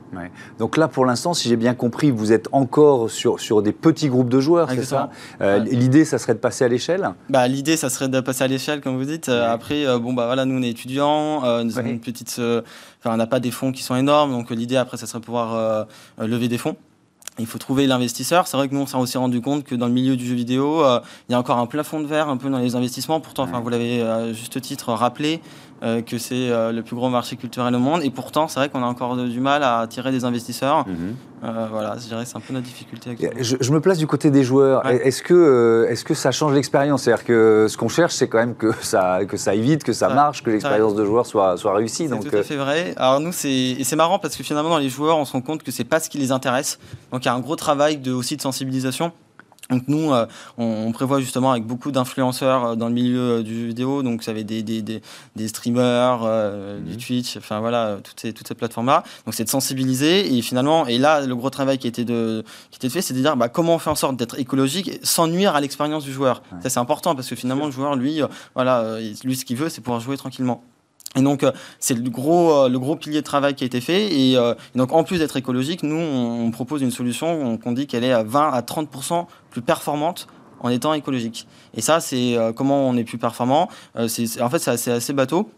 Donc 0.58 0.76
là, 0.76 0.88
pour 0.88 1.04
l'instant, 1.04 1.34
si 1.34 1.48
j'ai 1.48 1.56
bien 1.56 1.74
compris, 1.74 2.10
vous 2.10 2.32
êtes 2.32 2.48
encore 2.52 3.10
sur, 3.10 3.40
sur 3.40 3.62
des 3.62 3.72
petits 3.72 4.08
groupes 4.08 4.28
de 4.28 4.40
joueurs, 4.40 4.70
c'est 4.70 4.84
ça? 4.84 5.10
L'idée, 5.40 6.04
ça 6.04 6.18
serait 6.18 6.34
de 6.34 6.38
passer 6.38 6.64
à 6.64 6.68
l'échelle? 6.68 7.10
Bah, 7.28 7.46
L'idée, 7.48 7.76
ça 7.76 7.90
serait 7.90 8.08
de 8.08 8.20
passer 8.20 8.44
à 8.44 8.48
l'échelle, 8.48 8.80
comme 8.80 8.96
vous 8.96 9.04
dites. 9.04 9.28
Après, 9.28 9.84
bon, 9.98 10.12
bah 10.12 10.26
voilà, 10.26 10.44
nous, 10.44 10.58
on 10.58 10.62
est 10.62 10.70
étudiants, 10.70 11.40
nous 11.64 11.78
avons 11.78 11.88
une 11.88 12.00
petite 12.00 12.40
on 13.12 13.16
n'a 13.16 13.26
pas 13.26 13.40
des 13.40 13.50
fonds 13.50 13.72
qui 13.72 13.82
sont 13.82 13.96
énormes, 13.96 14.32
donc 14.32 14.50
l'idée 14.50 14.76
après, 14.76 14.96
ça 14.96 15.06
serait 15.06 15.20
de 15.20 15.24
pouvoir 15.24 15.54
euh, 15.54 15.84
euh, 16.20 16.26
lever 16.26 16.48
des 16.48 16.58
fonds. 16.58 16.76
Il 17.38 17.46
faut 17.46 17.58
trouver 17.58 17.86
l'investisseur. 17.86 18.46
C'est 18.46 18.56
vrai 18.56 18.68
que 18.68 18.74
nous, 18.74 18.80
on 18.80 18.86
s'est 18.86 18.96
aussi 18.96 19.18
rendu 19.18 19.40
compte 19.40 19.64
que 19.64 19.74
dans 19.74 19.86
le 19.86 19.92
milieu 19.92 20.16
du 20.16 20.24
jeu 20.24 20.34
vidéo, 20.34 20.84
euh, 20.84 21.00
il 21.28 21.32
y 21.32 21.34
a 21.34 21.38
encore 21.38 21.58
un 21.58 21.66
plafond 21.66 22.00
de 22.00 22.06
verre 22.06 22.28
un 22.28 22.36
peu 22.36 22.48
dans 22.48 22.58
les 22.58 22.76
investissements. 22.76 23.20
Pourtant, 23.20 23.42
enfin, 23.42 23.58
vous 23.60 23.68
l'avez 23.70 24.02
à 24.02 24.32
juste 24.32 24.60
titre 24.60 24.92
rappelé, 24.92 25.40
euh, 25.82 26.02
que 26.02 26.18
c'est 26.18 26.50
euh, 26.50 26.72
le 26.72 26.82
plus 26.82 26.96
gros 26.96 27.10
marché 27.10 27.36
culturel 27.36 27.74
au 27.74 27.78
monde. 27.78 28.02
Et 28.04 28.10
pourtant, 28.10 28.48
c'est 28.48 28.60
vrai 28.60 28.68
qu'on 28.68 28.82
a 28.82 28.86
encore 28.86 29.16
du 29.16 29.40
mal 29.40 29.62
à 29.62 29.80
attirer 29.80 30.12
des 30.12 30.24
investisseurs. 30.24 30.86
Mhm. 30.86 31.16
Euh, 31.44 31.66
voilà, 31.70 31.96
je 32.00 32.06
dirais 32.06 32.24
c'est 32.24 32.36
un 32.36 32.40
peu 32.40 32.54
notre 32.54 32.64
difficulté. 32.64 33.16
Je, 33.38 33.56
je, 33.60 33.72
me 33.72 33.80
place 33.80 33.98
du 33.98 34.06
côté 34.06 34.30
des 34.30 34.44
joueurs. 34.44 34.86
Est-ce 34.86 35.22
que, 35.22 35.86
est 35.90 36.02
que 36.02 36.14
ça 36.14 36.30
change 36.30 36.54
l'expérience? 36.54 37.02
C'est-à-dire 37.02 37.24
que 37.24 37.66
ce 37.68 37.76
qu'on 37.76 37.88
cherche, 37.88 38.14
c'est 38.14 38.28
quand 38.28 38.38
même 38.38 38.54
que 38.54 38.72
ça, 38.80 39.26
que 39.26 39.36
ça 39.36 39.50
aille 39.50 39.60
vite, 39.60 39.84
que 39.84 39.92
ça 39.92 40.08
marche, 40.08 40.42
que 40.42 40.50
l'expérience 40.50 40.94
de 40.94 41.04
joueur 41.04 41.26
soit, 41.26 41.58
soit 41.58 41.74
réussie. 41.74 42.08
C'est 42.08 42.30
tout 42.30 42.36
à 42.36 42.42
fait 42.42 42.56
vrai. 42.56 42.94
Alors 42.96 43.20
nous, 43.20 43.32
c'est 43.32 43.96
marrant 43.96 44.18
parce 44.18 44.36
que 44.36 44.42
finalement, 44.42 44.70
dans 44.70 44.78
les 44.78 44.88
joueurs, 44.88 45.18
on 45.18 45.24
se 45.24 45.32
rend 45.32 45.42
compte 45.42 45.62
que 45.62 45.70
c'est 45.70 45.84
pas 45.84 46.00
ce 46.00 46.08
qui 46.08 46.18
les 46.18 46.32
intéresse. 46.32 46.78
Donc 47.12 47.24
il 47.24 47.26
y 47.26 47.30
a 47.30 47.34
un 47.34 47.40
gros 47.40 47.56
travail 47.56 47.98
de, 47.98 48.12
aussi 48.12 48.36
de 48.36 48.42
sensibilisation. 48.42 49.12
Donc 49.70 49.84
nous, 49.88 50.12
euh, 50.12 50.26
on, 50.58 50.92
prévoit 50.92 51.20
justement 51.20 51.52
avec 51.52 51.64
beaucoup 51.64 51.90
d'influenceurs 51.90 52.64
euh, 52.64 52.74
dans 52.74 52.88
le 52.88 52.94
milieu 52.94 53.20
euh, 53.20 53.42
du 53.42 53.68
vidéo, 53.68 54.02
donc 54.02 54.22
ça 54.22 54.30
avait 54.30 54.44
des, 54.44 54.62
des, 54.62 54.82
des, 54.82 55.48
streamers, 55.48 56.20
du 56.80 56.92
mhm. 56.92 56.96
Twitch, 56.98 57.36
enfin 57.36 57.60
voilà, 57.60 57.98
toutes 58.02 58.20
ces, 58.20 58.32
toutes 58.32 58.46
ces 58.46 58.54
plateformes-là. 58.54 59.02
Donc 59.24 59.34
c'est 59.34 59.44
de 59.44 59.48
sensibiliser 59.48 60.36
et 60.36 60.42
finalement, 60.42 60.86
et 60.86 60.98
là, 60.98 61.24
le 61.24 61.34
gros 61.34 61.50
travail 61.50 61.78
qui 61.78 61.86
été, 61.86 62.04
de, 62.04 62.44
qui 62.70 62.76
était 62.76 62.90
fait, 62.90 63.00
c'est 63.00 63.14
de 63.14 63.20
dire 63.20 63.36
bah, 63.36 63.48
comment 63.48 63.76
on 63.76 63.78
fait 63.78 63.90
en 63.90 63.94
sorte 63.94 64.16
d'être 64.16 64.38
écologique 64.38 64.98
sans 65.02 65.28
nuire 65.28 65.54
à 65.54 65.60
l'expérience 65.60 66.04
du 66.04 66.12
joueur. 66.12 66.42
Ça 66.62 66.68
c'est 66.68 66.80
important 66.80 67.14
parce 67.14 67.28
que 67.28 67.36
finalement, 67.36 67.66
le 67.66 67.72
joueur, 67.72 67.96
lui, 67.96 68.20
voilà, 68.54 68.98
lui 69.24 69.36
ce 69.36 69.44
qu'il 69.44 69.56
veut, 69.56 69.68
c'est 69.68 69.80
pouvoir 69.80 70.00
jouer 70.00 70.16
tranquillement. 70.16 70.62
Et 71.16 71.22
donc, 71.22 71.42
euh, 71.42 71.52
c'est 71.78 71.94
le 71.94 72.10
gros, 72.10 72.52
euh, 72.52 72.68
le 72.68 72.78
gros 72.78 72.96
pilier 72.96 73.20
de 73.20 73.24
travail 73.24 73.54
qui 73.54 73.64
a 73.64 73.66
été 73.66 73.80
fait. 73.80 74.12
Et, 74.12 74.36
euh, 74.36 74.54
donc, 74.74 74.92
en 74.92 75.04
plus 75.04 75.18
d'être 75.18 75.36
écologique, 75.36 75.82
nous, 75.82 75.96
on, 75.96 76.50
propose 76.50 76.82
une 76.82 76.90
solution 76.90 77.56
qu'on 77.58 77.72
dit 77.72 77.86
qu'elle 77.86 78.04
est 78.04 78.12
à 78.12 78.22
20 78.22 78.50
à 78.50 78.60
30% 78.62 79.26
plus 79.50 79.62
performante 79.62 80.28
en 80.60 80.68
étant 80.68 80.94
écologique. 80.94 81.46
Et 81.74 81.80
ça, 81.80 82.00
c'est 82.00 82.36
comment 82.54 82.88
on 82.88 82.96
est 82.96 83.04
plus 83.04 83.18
performant. 83.18 83.68
c'est 84.06 84.40
en 84.40 84.48
fait, 84.48 84.60
c'est 84.60 84.90
assez, 84.90 85.12
bateau. 85.12 85.50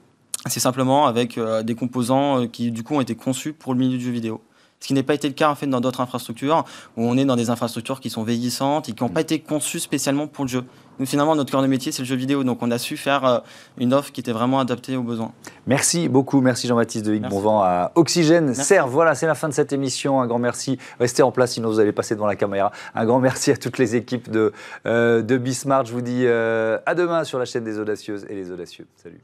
C'est 0.47 0.61
simplement 0.61 1.07
avec 1.07 1.39
des 1.65 1.75
composants 1.75 2.47
qui, 2.49 2.71
du 2.71 2.83
coup, 2.83 2.95
ont 2.95 3.01
été 3.03 3.15
conçus 3.15 3.53
pour 3.53 3.75
le 3.75 3.81
milieu 3.81 3.99
du 3.99 4.05
jeu 4.05 4.11
vidéo. 4.11 4.41
Ce 4.81 4.89
qui 4.89 4.95
n'est 4.95 5.03
pas 5.03 5.15
été 5.15 5.29
le 5.29 5.35
cas 5.35 5.51
en 5.51 5.55
fait 5.55 5.67
dans 5.67 5.81
d'autres 5.81 6.01
infrastructures 6.01 6.65
où 6.97 7.05
on 7.05 7.17
est 7.17 7.25
dans 7.25 7.37
des 7.37 7.51
infrastructures 7.51 8.01
qui 8.01 8.11
sont 8.11 8.23
vieillissantes 8.23 8.89
et 8.89 8.93
qui 8.93 9.03
n'ont 9.03 9.09
pas 9.09 9.23
été 9.23 9.41
conçues 9.41 9.81
spécialement 9.81 10.27
pour 10.27 10.45
le 10.45 10.49
jeu. 10.51 10.65
Nous 10.99 11.07
finalement 11.07 11.35
notre 11.35 11.51
cœur 11.51 11.63
de 11.63 11.67
métier 11.67 11.93
c'est 11.93 12.03
le 12.03 12.07
jeu 12.07 12.17
vidéo 12.17 12.45
donc 12.45 12.63
on 12.63 12.71
a 12.71 12.79
su 12.79 12.97
faire 12.97 13.25
euh, 13.25 13.39
une 13.79 13.93
offre 13.95 14.13
qui 14.13 14.21
était 14.21 14.33
vraiment 14.33 14.61
adaptée 14.61 14.97
aux 14.97 15.03
besoins. 15.03 15.33
Merci 15.67 16.09
beaucoup, 16.09 16.41
merci 16.41 16.69
Jean-Baptiste 16.69 17.07
de 17.07 17.13
Vic 17.13 17.23
Bonvent 17.29 17.63
à 17.63 17.93
Oxygène 17.95 18.55
Serve. 18.55 18.91
Voilà, 18.91 19.15
c'est 19.15 19.27
la 19.27 19.35
fin 19.35 19.49
de 19.49 19.55
cette 19.55 19.73
émission. 19.73 20.21
Un 20.21 20.27
grand 20.27 20.39
merci. 20.39 20.79
Restez 21.01 21.23
en 21.23 21.33
place 21.33 21.53
sinon 21.53 21.69
vous 21.69 21.81
allez 21.81 21.93
passer 21.93 22.15
devant 22.15 22.27
la 22.27 22.37
caméra. 22.37 22.71
Un 22.95 23.05
grand 23.05 23.19
merci 23.19 23.51
à 23.51 23.57
toutes 23.57 23.79
les 23.79 23.97
équipes 23.97 24.31
de, 24.31 24.53
euh, 24.87 25.23
de 25.23 25.37
Bismart. 25.37 25.85
Je 25.87 25.93
vous 25.93 26.03
dis 26.03 26.23
euh, 26.25 26.79
à 26.87 26.95
demain 26.95 27.25
sur 27.25 27.39
la 27.39 27.45
chaîne 27.45 27.65
des 27.65 27.79
audacieuses 27.79 28.27
et 28.29 28.35
les 28.35 28.51
audacieux. 28.51 28.87
Salut. 28.97 29.21